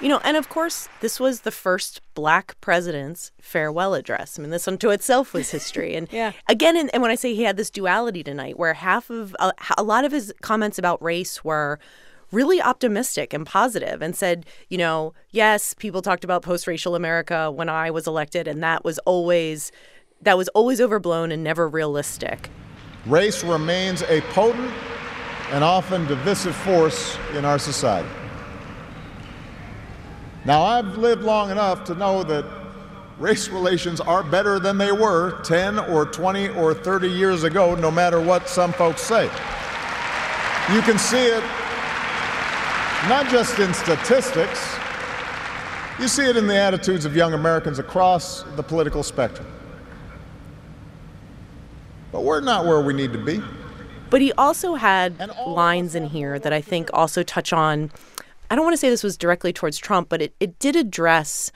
You 0.00 0.08
know, 0.08 0.20
and 0.22 0.36
of 0.36 0.48
course, 0.48 0.88
this 1.00 1.18
was 1.18 1.40
the 1.40 1.50
first 1.50 2.00
black 2.14 2.60
president's 2.60 3.32
farewell 3.40 3.94
address. 3.94 4.38
I 4.38 4.42
mean, 4.42 4.50
this 4.50 4.68
unto 4.68 4.90
itself 4.90 5.32
was 5.32 5.50
history. 5.50 5.96
And 5.96 6.06
yeah. 6.12 6.32
again, 6.48 6.76
and, 6.76 6.88
and 6.92 7.02
when 7.02 7.10
I 7.10 7.16
say 7.16 7.34
he 7.34 7.42
had 7.42 7.56
this 7.56 7.68
duality 7.68 8.22
tonight, 8.22 8.56
where 8.56 8.74
half 8.74 9.10
of 9.10 9.34
uh, 9.40 9.50
a 9.76 9.82
lot 9.82 10.04
of 10.04 10.12
his 10.12 10.32
comments 10.40 10.78
about 10.78 11.02
race 11.02 11.42
were 11.42 11.80
really 12.30 12.60
optimistic 12.60 13.32
and 13.32 13.46
positive 13.46 14.02
and 14.02 14.14
said, 14.14 14.46
you 14.68 14.78
know, 14.78 15.14
yes, 15.30 15.74
people 15.74 16.02
talked 16.02 16.24
about 16.24 16.42
post-racial 16.42 16.94
America 16.94 17.50
when 17.50 17.68
I 17.68 17.90
was 17.90 18.06
elected, 18.06 18.46
and 18.46 18.62
that 18.62 18.84
was 18.84 18.98
always 19.00 19.72
that 20.22 20.36
was 20.36 20.48
always 20.48 20.80
overblown 20.80 21.30
and 21.30 21.44
never 21.44 21.68
realistic. 21.68 22.50
Race 23.06 23.44
remains 23.44 24.02
a 24.02 24.20
potent 24.32 24.72
and 25.50 25.62
often 25.62 26.06
divisive 26.06 26.56
force 26.56 27.16
in 27.34 27.44
our 27.44 27.58
society. 27.58 28.08
Now, 30.44 30.62
I've 30.62 30.98
lived 30.98 31.22
long 31.22 31.50
enough 31.50 31.84
to 31.84 31.94
know 31.94 32.22
that 32.24 32.44
race 33.18 33.48
relations 33.50 34.00
are 34.00 34.22
better 34.22 34.58
than 34.58 34.78
they 34.78 34.92
were 34.92 35.40
10 35.42 35.78
or 35.78 36.06
20 36.06 36.48
or 36.50 36.74
30 36.74 37.08
years 37.08 37.44
ago, 37.44 37.74
no 37.74 37.90
matter 37.90 38.20
what 38.20 38.48
some 38.48 38.72
folks 38.72 39.02
say. 39.02 39.24
You 40.72 40.82
can 40.82 40.98
see 40.98 41.24
it 41.24 41.44
not 43.06 43.28
just 43.28 43.58
in 43.58 43.72
statistics, 43.74 44.76
you 46.00 46.08
see 46.08 46.24
it 46.24 46.36
in 46.36 46.46
the 46.46 46.56
attitudes 46.56 47.04
of 47.04 47.14
young 47.14 47.34
Americans 47.34 47.78
across 47.78 48.42
the 48.56 48.62
political 48.62 49.02
spectrum. 49.02 49.46
But 52.10 52.24
we're 52.24 52.40
not 52.40 52.66
where 52.66 52.80
we 52.80 52.94
need 52.94 53.12
to 53.12 53.22
be. 53.22 53.42
But 54.10 54.22
he 54.22 54.32
also 54.32 54.74
had 54.74 55.30
lines 55.46 55.94
in 55.94 56.06
here 56.06 56.38
that 56.38 56.52
I 56.52 56.60
think 56.60 56.88
also 56.92 57.22
touch 57.22 57.52
on 57.52 57.90
I 58.50 58.56
don't 58.56 58.64
want 58.64 58.72
to 58.72 58.78
say 58.78 58.88
this 58.88 59.04
was 59.04 59.18
directly 59.18 59.52
towards 59.52 59.76
Trump, 59.76 60.08
but 60.08 60.22
it, 60.22 60.34
it 60.40 60.58
did 60.58 60.74
address, 60.74 61.52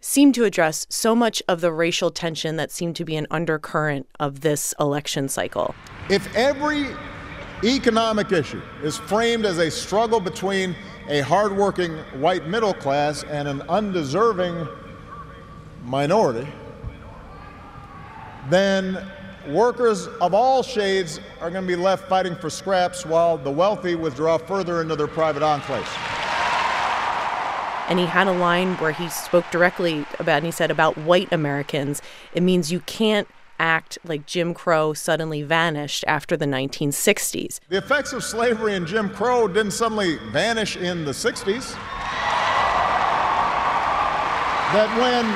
seemed 0.00 0.34
to 0.36 0.44
address 0.44 0.86
so 0.88 1.16
much 1.16 1.42
of 1.48 1.60
the 1.60 1.72
racial 1.72 2.10
tension 2.12 2.56
that 2.56 2.70
seemed 2.70 2.94
to 2.96 3.04
be 3.04 3.16
an 3.16 3.26
undercurrent 3.32 4.08
of 4.20 4.40
this 4.42 4.72
election 4.78 5.28
cycle. 5.28 5.74
If 6.08 6.32
every 6.36 6.86
economic 7.64 8.32
issue. 8.32 8.60
Is 8.82 8.96
framed 8.96 9.44
as 9.44 9.58
a 9.58 9.70
struggle 9.70 10.20
between 10.20 10.74
a 11.08 11.20
hardworking 11.20 11.96
white 12.20 12.46
middle 12.46 12.74
class 12.74 13.24
and 13.24 13.48
an 13.48 13.62
undeserving 13.62 14.66
minority, 15.84 16.46
then 18.48 19.10
workers 19.48 20.06
of 20.20 20.34
all 20.34 20.62
shades 20.62 21.20
are 21.40 21.50
going 21.50 21.64
to 21.64 21.68
be 21.68 21.76
left 21.76 22.08
fighting 22.08 22.36
for 22.36 22.50
scraps 22.50 23.04
while 23.04 23.38
the 23.38 23.50
wealthy 23.50 23.94
withdraw 23.94 24.38
further 24.38 24.80
into 24.80 24.96
their 24.96 25.08
private 25.08 25.42
enclaves. 25.42 25.88
And 27.88 27.98
he 27.98 28.06
had 28.06 28.28
a 28.28 28.32
line 28.32 28.74
where 28.76 28.92
he 28.92 29.08
spoke 29.08 29.44
directly 29.50 30.06
about 30.20 30.36
and 30.36 30.46
he 30.46 30.52
said 30.52 30.70
about 30.70 30.96
white 30.96 31.32
Americans 31.32 32.00
it 32.32 32.42
means 32.42 32.70
you 32.70 32.80
can't 32.80 33.26
act 33.60 33.98
like 34.04 34.26
Jim 34.26 34.54
Crow 34.54 34.94
suddenly 34.94 35.42
vanished 35.42 36.02
after 36.08 36.36
the 36.36 36.46
1960s. 36.46 37.60
The 37.68 37.76
effects 37.76 38.12
of 38.12 38.24
slavery 38.24 38.74
and 38.74 38.86
Jim 38.86 39.10
Crow 39.10 39.46
didn't 39.46 39.72
suddenly 39.72 40.16
vanish 40.32 40.76
in 40.76 41.04
the 41.04 41.12
60s. 41.12 41.74
That 44.72 44.88
when 44.98 45.26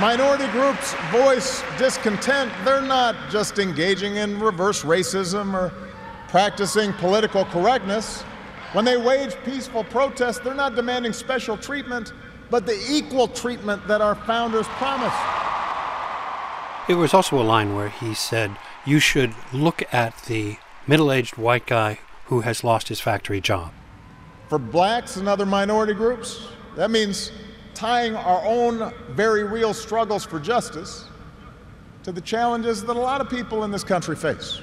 minority 0.00 0.46
groups 0.52 0.94
voice 1.10 1.62
discontent, 1.78 2.52
they're 2.64 2.80
not 2.80 3.16
just 3.30 3.58
engaging 3.58 4.16
in 4.16 4.38
reverse 4.38 4.82
racism 4.82 5.52
or 5.52 5.72
practicing 6.28 6.92
political 6.94 7.44
correctness. 7.46 8.22
When 8.72 8.84
they 8.84 8.96
wage 8.96 9.34
peaceful 9.44 9.84
protests, 9.84 10.38
they're 10.38 10.54
not 10.54 10.76
demanding 10.76 11.12
special 11.12 11.56
treatment, 11.56 12.12
but 12.50 12.66
the 12.66 12.78
equal 12.88 13.26
treatment 13.26 13.86
that 13.88 14.00
our 14.00 14.14
founders 14.14 14.66
promised. 14.68 15.16
It 16.88 16.94
was 16.94 17.14
also 17.14 17.40
a 17.40 17.44
line 17.44 17.74
where 17.74 17.88
he 17.88 18.12
said, 18.12 18.56
You 18.84 18.98
should 18.98 19.34
look 19.52 19.82
at 19.94 20.24
the 20.24 20.56
middle 20.86 21.12
aged 21.12 21.36
white 21.36 21.66
guy 21.66 22.00
who 22.26 22.40
has 22.40 22.64
lost 22.64 22.88
his 22.88 23.00
factory 23.00 23.40
job. 23.40 23.72
For 24.48 24.58
blacks 24.58 25.16
and 25.16 25.28
other 25.28 25.46
minority 25.46 25.94
groups, 25.94 26.48
that 26.76 26.90
means 26.90 27.30
tying 27.74 28.16
our 28.16 28.44
own 28.44 28.92
very 29.10 29.44
real 29.44 29.72
struggles 29.72 30.24
for 30.24 30.40
justice 30.40 31.04
to 32.02 32.10
the 32.10 32.20
challenges 32.20 32.82
that 32.84 32.96
a 32.96 33.00
lot 33.00 33.20
of 33.20 33.30
people 33.30 33.62
in 33.64 33.70
this 33.70 33.84
country 33.84 34.16
face 34.16 34.60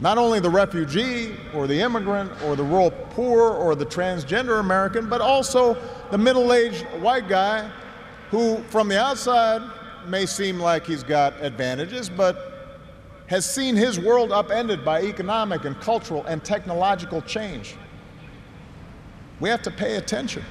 not 0.00 0.18
only 0.18 0.38
the 0.38 0.50
refugee 0.50 1.34
or 1.54 1.66
the 1.66 1.80
immigrant 1.80 2.30
or 2.44 2.54
the 2.54 2.62
rural 2.62 2.90
poor 3.10 3.50
or 3.50 3.74
the 3.74 3.86
transgender 3.86 4.60
American, 4.60 5.08
but 5.08 5.20
also 5.20 5.76
the 6.10 6.18
middle 6.18 6.52
aged 6.52 6.84
white 7.00 7.28
guy 7.28 7.68
who, 8.30 8.58
from 8.68 8.88
the 8.88 9.00
outside, 9.00 9.60
may 10.08 10.26
seem 10.26 10.58
like 10.58 10.86
he's 10.86 11.02
got 11.02 11.34
advantages, 11.42 12.08
but 12.08 12.58
has 13.26 13.48
seen 13.48 13.76
his 13.76 14.00
world 14.00 14.32
upended 14.32 14.84
by 14.84 15.02
economic 15.02 15.64
and 15.64 15.78
cultural 15.80 16.24
and 16.24 16.42
technological 16.42 17.20
change. 17.22 17.76
We 19.40 19.48
have 19.50 19.62
to 19.62 19.70
pay 19.70 19.96
attention 19.96 20.44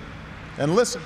and 0.57 0.75
listen. 0.75 1.01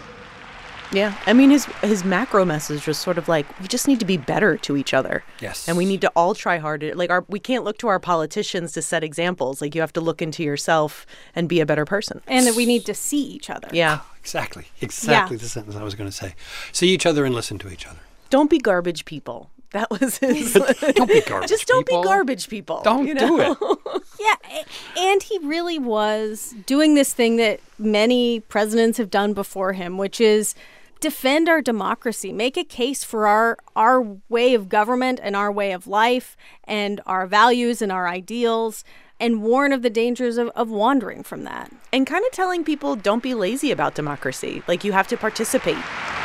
Yeah, 0.94 1.18
I 1.26 1.32
mean 1.32 1.52
his 1.52 1.66
his 1.82 2.04
macro 2.04 2.44
message 2.44 2.86
was 2.86 2.98
sort 2.98 3.18
of 3.18 3.30
like 3.30 3.48
we 3.62 3.68
just 3.70 3.88
need 3.88 4.02
to 4.02 4.06
be 4.06 4.18
better 4.18 4.58
to 4.58 4.76
each 4.76 4.94
other. 4.94 5.24
Yes, 5.40 5.68
and 5.68 5.78
we 5.78 5.86
need 5.86 6.02
to 6.02 6.12
all 6.18 6.36
try 6.36 6.58
harder. 6.58 6.94
Like 6.96 7.10
our 7.10 7.24
we 7.30 7.40
can't 7.40 7.64
look 7.64 7.78
to 7.78 7.88
our 7.88 8.00
politicians 8.00 8.74
to 8.74 8.82
set 8.82 9.02
examples. 9.02 9.62
Like 9.62 9.74
you 9.74 9.80
have 9.80 9.94
to 9.94 10.02
look 10.02 10.22
into 10.22 10.44
yourself 10.44 11.06
and 11.34 11.48
be 11.48 11.62
a 11.62 11.66
better 11.66 11.86
person. 11.86 12.22
And 12.28 12.46
that 12.46 12.56
we 12.56 12.66
need 12.66 12.86
to 12.88 12.94
see 12.94 13.24
each 13.24 13.50
other. 13.50 13.70
Yeah, 13.72 14.00
oh, 14.02 14.16
exactly, 14.20 14.66
exactly 14.82 15.38
yeah. 15.38 15.44
the 15.44 15.50
sentence 15.50 15.78
I 15.78 15.84
was 15.84 15.96
going 15.96 16.10
to 16.10 16.16
say. 16.16 16.36
See 16.74 16.90
each 16.90 17.06
other 17.06 17.24
and 17.24 17.34
listen 17.34 17.58
to 17.60 17.72
each 17.72 17.88
other. 17.88 18.00
Don't 18.32 18.50
be 18.50 18.58
garbage 18.58 19.06
people. 19.06 19.52
That 19.72 19.89
was 19.91 20.17
his. 20.17 20.54
don't 20.96 21.08
be 21.08 21.22
garbage. 21.22 21.50
Just 21.50 21.67
don't 21.67 21.86
people. 21.86 22.02
be 22.02 22.08
garbage 22.08 22.50
people. 22.50 22.82
Don't 22.84 23.06
you 23.08 23.13
know? 23.13 23.56
do 23.56 23.58
it. 23.94 24.04
yeah, 24.20 24.63
and 24.98 25.22
he 25.22 25.38
really 25.39 25.78
was 25.78 26.56
doing 26.65 26.96
this 26.96 27.13
thing 27.13 27.38
that 27.38 27.60
many 27.78 28.39
presidents 28.39 28.98
have 28.98 29.10
done 29.10 29.34
before 29.34 29.74
him, 29.74 29.98
which 29.98 30.20
is 30.20 30.56
defend 31.00 31.50
our 31.50 31.62
democracy, 31.62 32.32
make 32.32 32.58
a 32.58 32.63
case 32.63 33.04
for 33.04 33.28
our 33.28 33.58
our 33.76 34.02
way 34.30 34.54
of 34.54 34.70
government 34.70 35.20
and 35.22 35.36
our 35.36 35.52
way 35.52 35.72
of 35.72 35.88
life 35.88 36.36
and 36.63 37.02
our 37.06 37.26
values 37.28 37.82
and 37.82 37.91
our 37.91 38.08
ideals 38.08 38.84
and 39.22 39.44
warn 39.44 39.72
of 39.72 39.84
the 39.84 39.89
dangers 39.89 40.38
of, 40.38 40.50
of 40.50 40.70
wandering 40.70 41.22
from 41.22 41.44
that. 41.44 41.72
And 41.94 42.08
kind 42.08 42.26
of 42.26 42.32
telling 42.32 42.63
people 42.63 42.96
don't 42.96 43.22
be 43.22 43.36
lazy 43.36 43.72
about 43.72 43.94
democracy. 43.94 44.63
Like 44.67 44.84
you 44.84 44.94
have 44.94 45.08
to 45.10 45.17
participate. 45.17 45.78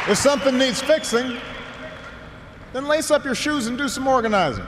If 0.09 0.19
something 0.19 0.57
needs 0.57 0.81
fixing, 0.81 1.37
then 2.77 2.87
lace 2.87 3.11
up 3.11 3.25
your 3.25 3.35
shoes 3.35 3.69
and 3.69 3.79
do 3.79 3.89
some 3.89 4.07
organizing. 4.07 4.67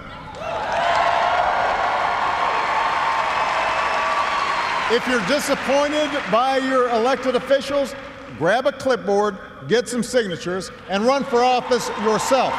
If 4.90 5.06
you're 5.06 5.26
disappointed 5.26 6.10
by 6.32 6.56
your 6.56 6.88
elected 6.88 7.36
officials, 7.36 7.94
grab 8.38 8.66
a 8.66 8.72
clipboard, 8.72 9.36
get 9.68 9.90
some 9.90 10.02
signatures, 10.02 10.70
and 10.88 11.04
run 11.04 11.22
for 11.22 11.44
office 11.44 11.90
yourself. 12.00 12.54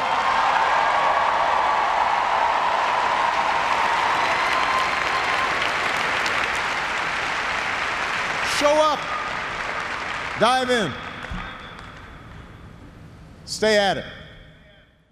Show 8.60 8.70
up, 8.70 9.00
dive 10.38 10.70
in, 10.70 10.92
stay 13.46 13.76
at 13.76 13.96
it. 13.96 14.04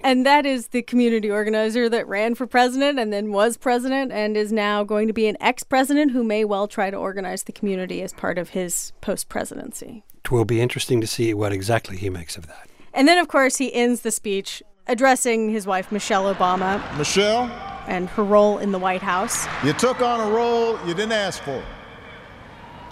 And 0.00 0.24
that 0.24 0.46
is 0.46 0.68
the 0.68 0.82
community 0.82 1.30
organizer 1.30 1.88
that 1.88 2.06
ran 2.06 2.34
for 2.34 2.46
president 2.46 2.98
and 2.98 3.12
then 3.12 3.32
was 3.32 3.56
president 3.56 4.12
and 4.12 4.36
is 4.36 4.52
now 4.52 4.84
going 4.84 5.08
to 5.08 5.12
be 5.12 5.26
an 5.26 5.36
ex 5.40 5.64
president 5.64 6.12
who 6.12 6.22
may 6.22 6.44
well 6.44 6.68
try 6.68 6.90
to 6.90 6.96
organize 6.96 7.42
the 7.44 7.52
community 7.52 8.02
as 8.02 8.12
part 8.12 8.38
of 8.38 8.50
his 8.50 8.92
post 9.00 9.28
presidency. 9.28 10.04
It 10.24 10.30
will 10.30 10.44
be 10.44 10.60
interesting 10.60 11.00
to 11.00 11.06
see 11.06 11.34
what 11.34 11.52
exactly 11.52 11.96
he 11.96 12.10
makes 12.10 12.36
of 12.36 12.46
that. 12.46 12.68
And 12.92 13.08
then, 13.08 13.18
of 13.18 13.28
course, 13.28 13.56
he 13.56 13.72
ends 13.74 14.02
the 14.02 14.10
speech 14.10 14.62
addressing 14.86 15.50
his 15.50 15.66
wife, 15.66 15.90
Michelle 15.90 16.32
Obama. 16.32 16.82
Michelle, 16.96 17.50
and 17.86 18.08
her 18.10 18.24
role 18.24 18.58
in 18.58 18.72
the 18.72 18.78
White 18.78 19.02
House. 19.02 19.46
You 19.64 19.72
took 19.72 20.00
on 20.00 20.20
a 20.20 20.30
role 20.30 20.78
you 20.86 20.94
didn't 20.94 21.12
ask 21.12 21.42
for, 21.42 21.62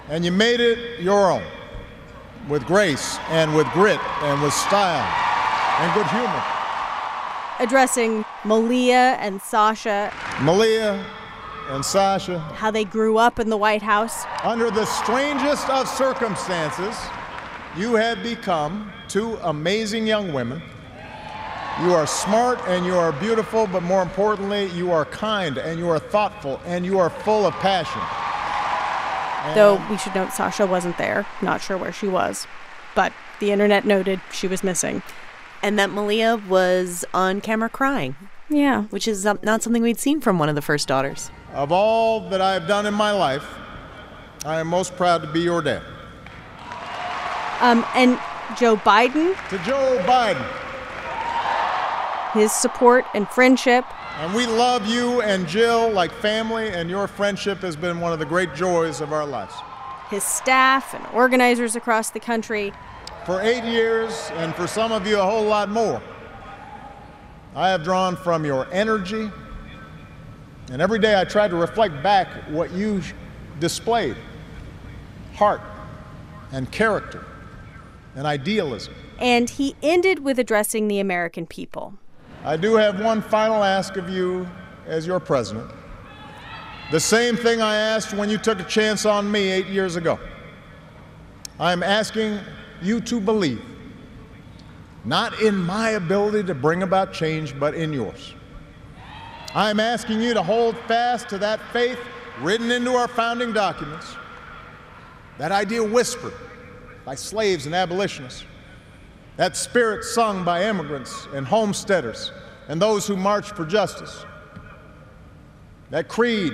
and 0.09 0.25
you 0.25 0.33
made 0.33 0.61
it 0.61 1.01
your 1.01 1.31
own 1.31 1.45
with 2.49 2.65
grace 2.65 3.19
and 3.29 3.55
with 3.55 3.67
grit 3.69 4.01
and 4.23 4.43
with 4.43 4.53
style 4.53 5.05
and 5.81 5.95
good 5.95 6.07
humor. 6.07 6.56
Addressing 7.59 8.25
Malia 8.45 9.17
and 9.19 9.41
Sasha. 9.41 10.13
Malia 10.43 11.03
and 11.71 11.85
Sasha. 11.85 12.39
How 12.39 12.71
they 12.71 12.85
grew 12.85 13.17
up 13.17 13.39
in 13.39 13.49
the 13.49 13.57
White 13.57 13.83
House. 13.83 14.25
Under 14.45 14.71
the 14.71 14.85
strangest 14.85 15.69
of 15.71 15.89
circumstances, 15.89 16.97
you 17.77 17.95
have 17.95 18.23
become 18.23 18.93
two 19.09 19.37
amazing 19.43 20.07
young 20.07 20.33
women. 20.33 20.63
You 21.83 21.93
are 21.93 22.07
smart 22.07 22.59
and 22.67 22.85
you 22.85 22.95
are 22.95 23.13
beautiful, 23.13 23.67
but 23.67 23.83
more 23.83 24.03
importantly, 24.03 24.67
you 24.71 24.93
are 24.93 25.05
kind 25.07 25.59
and 25.59 25.79
you 25.79 25.89
are 25.89 25.99
thoughtful 25.99 26.61
and 26.67 26.85
you 26.85 26.99
are 26.99 27.11
full 27.11 27.47
of 27.47 27.55
passion. 27.55 28.03
And 29.45 29.57
Though 29.57 29.83
we 29.91 29.97
should 29.97 30.15
note 30.15 30.33
Sasha 30.33 30.67
wasn't 30.67 30.99
there, 30.99 31.27
not 31.41 31.61
sure 31.63 31.77
where 31.77 31.93
she 31.93 32.09
was. 32.09 32.47
But 32.95 33.13
the 33.41 33.53
internet 33.53 33.85
noted 33.85 34.21
she 34.33 34.47
was 34.47 34.65
missing. 34.65 35.03
And 35.67 35.81
that 35.81 35.91
Malia 35.91 36.41
was 36.49 37.05
on 37.13 37.41
camera 37.41 37.69
crying. 37.69 38.15
Yeah. 38.49 38.85
Which 38.85 39.09
is 39.09 39.25
not 39.25 39.65
something 39.65 39.83
we'd 39.83 39.99
seen 39.99 40.21
from 40.21 40.39
one 40.39 40.49
of 40.49 40.55
the 40.55 40.63
first 40.63 40.87
daughters. 40.87 41.29
Of 41.55 41.73
all 41.73 42.31
that 42.31 42.41
I 42.41 42.53
have 42.53 42.69
done 42.69 42.87
in 42.87 42.95
my 42.95 43.11
life, 43.11 43.45
I 44.45 44.61
am 44.61 44.69
most 44.69 44.95
proud 44.95 45.23
to 45.23 45.33
be 45.33 45.41
your 45.41 45.63
dad. 45.63 45.83
Um, 47.61 47.85
and 47.97 48.17
Joe 48.57 48.77
Biden. 48.77 49.35
To 49.49 49.59
Joe 49.65 50.01
Biden. 50.07 50.47
His 52.33 52.53
support 52.53 53.05
and 53.13 53.29
friendship. 53.29 53.85
And 54.21 54.35
we 54.35 54.47
love 54.47 54.87
you 54.87 55.21
and 55.23 55.49
Jill 55.49 55.91
like 55.91 56.13
family, 56.13 56.69
and 56.69 56.89
your 56.89 57.09
friendship 57.09 57.59
has 57.63 57.75
been 57.75 57.99
one 57.99 58.13
of 58.13 58.21
the 58.21 58.25
great 58.25 58.55
joys 58.55 59.01
of 59.01 59.13
our 59.13 59.27
lives. 59.27 59.55
His 60.11 60.23
staff 60.23 60.95
and 60.95 61.05
organizers 61.13 61.75
across 61.75 62.11
the 62.11 62.21
country. 62.21 62.73
For 63.27 63.43
eight 63.43 63.65
years, 63.65 64.31
and 64.35 64.55
for 64.55 64.69
some 64.69 64.93
of 64.93 65.05
you 65.05 65.19
a 65.19 65.23
whole 65.25 65.43
lot 65.43 65.69
more, 65.69 66.01
I 67.57 67.71
have 67.71 67.83
drawn 67.83 68.15
from 68.15 68.45
your 68.45 68.73
energy, 68.73 69.33
and 70.71 70.81
every 70.81 71.01
day 71.01 71.21
I 71.21 71.25
try 71.25 71.49
to 71.49 71.57
reflect 71.57 72.05
back 72.05 72.29
what 72.49 72.71
you 72.71 73.03
displayed 73.59 74.17
heart 75.35 75.61
and 76.53 76.71
character 76.71 77.25
and 78.15 78.29
idealism. 78.29 78.95
And 79.19 79.51
he 79.51 79.75
ended 79.83 80.21
with 80.21 80.39
addressing 80.39 80.87
the 80.87 81.01
American 81.01 81.49
people. 81.49 81.95
I 82.45 82.57
do 82.57 82.77
have 82.77 83.01
one 83.01 83.21
final 83.21 83.65
ask 83.65 83.97
of 83.97 84.09
you 84.09 84.47
as 84.87 85.05
your 85.05 85.19
president. 85.19 85.69
The 86.93 87.01
same 87.01 87.37
thing 87.37 87.61
I 87.61 87.75
asked 87.75 88.15
when 88.15 88.31
you 88.31 88.39
took 88.39 88.61
a 88.61 88.65
chance 88.65 89.05
on 89.05 89.29
me 89.29 89.51
eight 89.51 89.67
years 89.67 89.97
ago. 89.97 90.21
I 91.59 91.73
am 91.73 91.83
asking 91.83 92.39
you 92.83 93.01
to 93.03 93.21
believe, 93.21 93.63
not 95.05 95.41
in 95.41 95.57
my 95.57 95.91
ability 95.91 96.45
to 96.45 96.55
bring 96.55 96.83
about 96.83 97.13
change, 97.13 97.59
but 97.59 97.75
in 97.75 97.93
yours. 97.93 98.35
I 99.55 99.71
am 99.71 99.81
asking 99.81 100.21
you 100.21 100.35
to 100.35 100.43
hold 100.43 100.77
fast 100.87 101.29
to 101.31 101.39
that 101.39 101.61
faith 101.73 101.99
written 102.41 102.71
into 102.71 102.93
our 102.93 103.09
founding 103.09 103.53
documents, 103.53 104.15
that 105.39 105.53
idea 105.53 105.83
whispered 105.83 106.35
by 107.05 107.15
slaves 107.15 107.67
and 107.67 107.75
abolitionists, 107.75 108.45
that 109.37 109.57
spirit 109.57 110.05
sung 110.05 110.45
by 110.45 110.65
immigrants 110.65 111.27
and 111.33 111.47
homesteaders 111.47 112.33
and 112.69 112.81
those 112.83 113.07
who 113.07 113.17
marched 113.17 113.55
for 113.55 113.65
justice, 113.65 114.25
that 115.91 116.09
creed 116.09 116.53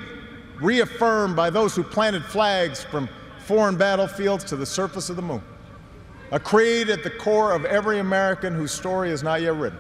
reaffirmed 0.61 1.35
by 1.35 1.51
those 1.51 1.75
who 1.75 1.83
planted 1.83 2.25
flags 2.25 2.85
from 2.85 3.09
foreign 3.39 3.77
battlefields 3.77 4.45
to 4.45 4.57
the 4.57 4.67
surface 4.67 5.11
of 5.11 5.17
the 5.17 5.23
moon, 5.23 5.43
a 6.33 6.41
creed 6.41 6.89
at 6.89 7.05
the 7.05 7.11
core 7.11 7.53
of 7.53 7.67
every 7.67 7.99
American 7.99 8.55
whose 8.55 8.73
story 8.73 9.11
is 9.11 9.23
not 9.23 9.43
yet 9.43 9.55
written. 9.55 9.79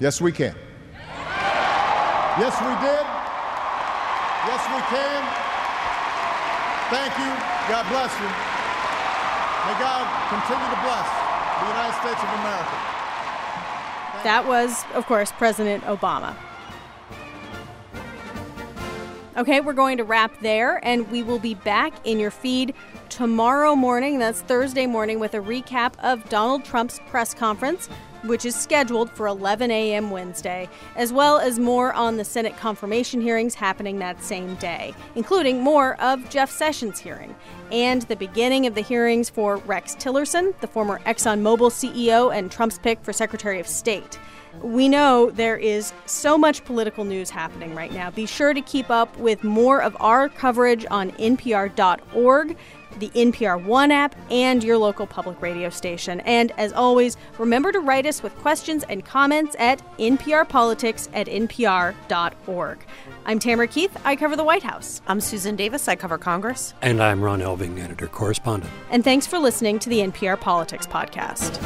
Yes, 0.00 0.20
we 0.20 0.32
can. 0.32 0.56
Yes, 2.36 2.58
we 2.58 2.74
did. 2.82 3.06
Yes, 4.50 4.62
we 4.74 4.80
can. 4.90 5.22
Thank 6.90 7.14
you. 7.14 7.30
God 7.70 7.86
bless 7.94 8.10
you. 8.18 8.26
May 9.70 9.76
God 9.78 10.02
continue 10.34 10.68
to 10.74 10.80
bless 10.82 11.08
the 11.60 11.66
United 11.70 11.94
States 12.02 12.18
of 12.18 12.30
America. 12.42 12.76
Thank 14.10 14.24
that 14.24 14.44
was, 14.48 14.84
of 14.94 15.06
course, 15.06 15.30
President 15.30 15.84
Obama. 15.84 16.34
Okay, 19.40 19.62
we're 19.62 19.72
going 19.72 19.96
to 19.96 20.04
wrap 20.04 20.38
there, 20.40 20.84
and 20.86 21.10
we 21.10 21.22
will 21.22 21.38
be 21.38 21.54
back 21.54 21.94
in 22.04 22.20
your 22.20 22.30
feed 22.30 22.74
tomorrow 23.08 23.74
morning. 23.74 24.18
That's 24.18 24.42
Thursday 24.42 24.86
morning 24.86 25.18
with 25.18 25.32
a 25.32 25.38
recap 25.38 25.94
of 26.00 26.28
Donald 26.28 26.62
Trump's 26.62 27.00
press 27.08 27.32
conference 27.32 27.88
which 28.24 28.44
is 28.44 28.54
scheduled 28.54 29.10
for 29.10 29.26
11 29.26 29.70
a.m. 29.70 30.10
Wednesday, 30.10 30.68
as 30.94 31.10
well 31.10 31.38
as 31.38 31.58
more 31.58 31.94
on 31.94 32.18
the 32.18 32.24
Senate 32.24 32.54
confirmation 32.58 33.18
hearings 33.20 33.54
happening 33.54 33.98
that 33.98 34.22
same 34.22 34.54
day, 34.56 34.94
including 35.14 35.62
more 35.62 35.98
of 36.02 36.28
Jeff 36.28 36.50
Sessions' 36.50 36.98
hearing 36.98 37.34
and 37.72 38.02
the 38.02 38.16
beginning 38.16 38.66
of 38.66 38.74
the 38.74 38.82
hearings 38.82 39.30
for 39.30 39.56
Rex 39.58 39.94
Tillerson, 39.94 40.52
the 40.60 40.66
former 40.66 40.98
ExxonMobil 41.06 41.70
CEO 41.70 42.36
and 42.36 42.52
Trump's 42.52 42.78
pick 42.78 43.02
for 43.02 43.14
Secretary 43.14 43.58
of 43.58 43.66
State. 43.66 44.18
We 44.62 44.88
know 44.88 45.30
there 45.30 45.56
is 45.56 45.92
so 46.06 46.36
much 46.36 46.64
political 46.64 47.04
news 47.04 47.30
happening 47.30 47.74
right 47.74 47.92
now. 47.92 48.10
Be 48.10 48.26
sure 48.26 48.52
to 48.52 48.60
keep 48.60 48.90
up 48.90 49.16
with 49.18 49.44
more 49.44 49.80
of 49.82 49.96
our 50.00 50.28
coverage 50.28 50.86
on 50.90 51.12
npr.org 51.12 52.56
the 52.98 53.08
NPR 53.10 53.62
One 53.62 53.90
app, 53.90 54.14
and 54.30 54.62
your 54.62 54.78
local 54.78 55.06
public 55.06 55.40
radio 55.40 55.70
station. 55.70 56.20
And 56.20 56.52
as 56.58 56.72
always, 56.72 57.16
remember 57.38 57.72
to 57.72 57.80
write 57.80 58.06
us 58.06 58.22
with 58.22 58.34
questions 58.36 58.84
and 58.88 59.04
comments 59.04 59.56
at 59.58 59.80
nprpolitics 59.98 61.08
at 61.12 61.26
npr.org. 61.26 62.78
I'm 63.26 63.38
Tamara 63.38 63.68
Keith. 63.68 63.96
I 64.04 64.16
cover 64.16 64.36
the 64.36 64.44
White 64.44 64.62
House. 64.62 65.02
I'm 65.06 65.20
Susan 65.20 65.56
Davis. 65.56 65.88
I 65.88 65.96
cover 65.96 66.18
Congress. 66.18 66.74
And 66.82 67.02
I'm 67.02 67.22
Ron 67.22 67.40
Elving, 67.40 67.78
editor 67.78 68.06
correspondent. 68.06 68.72
And 68.90 69.04
thanks 69.04 69.26
for 69.26 69.38
listening 69.38 69.78
to 69.80 69.88
the 69.88 70.00
NPR 70.00 70.40
Politics 70.40 70.86
Podcast. 70.86 71.60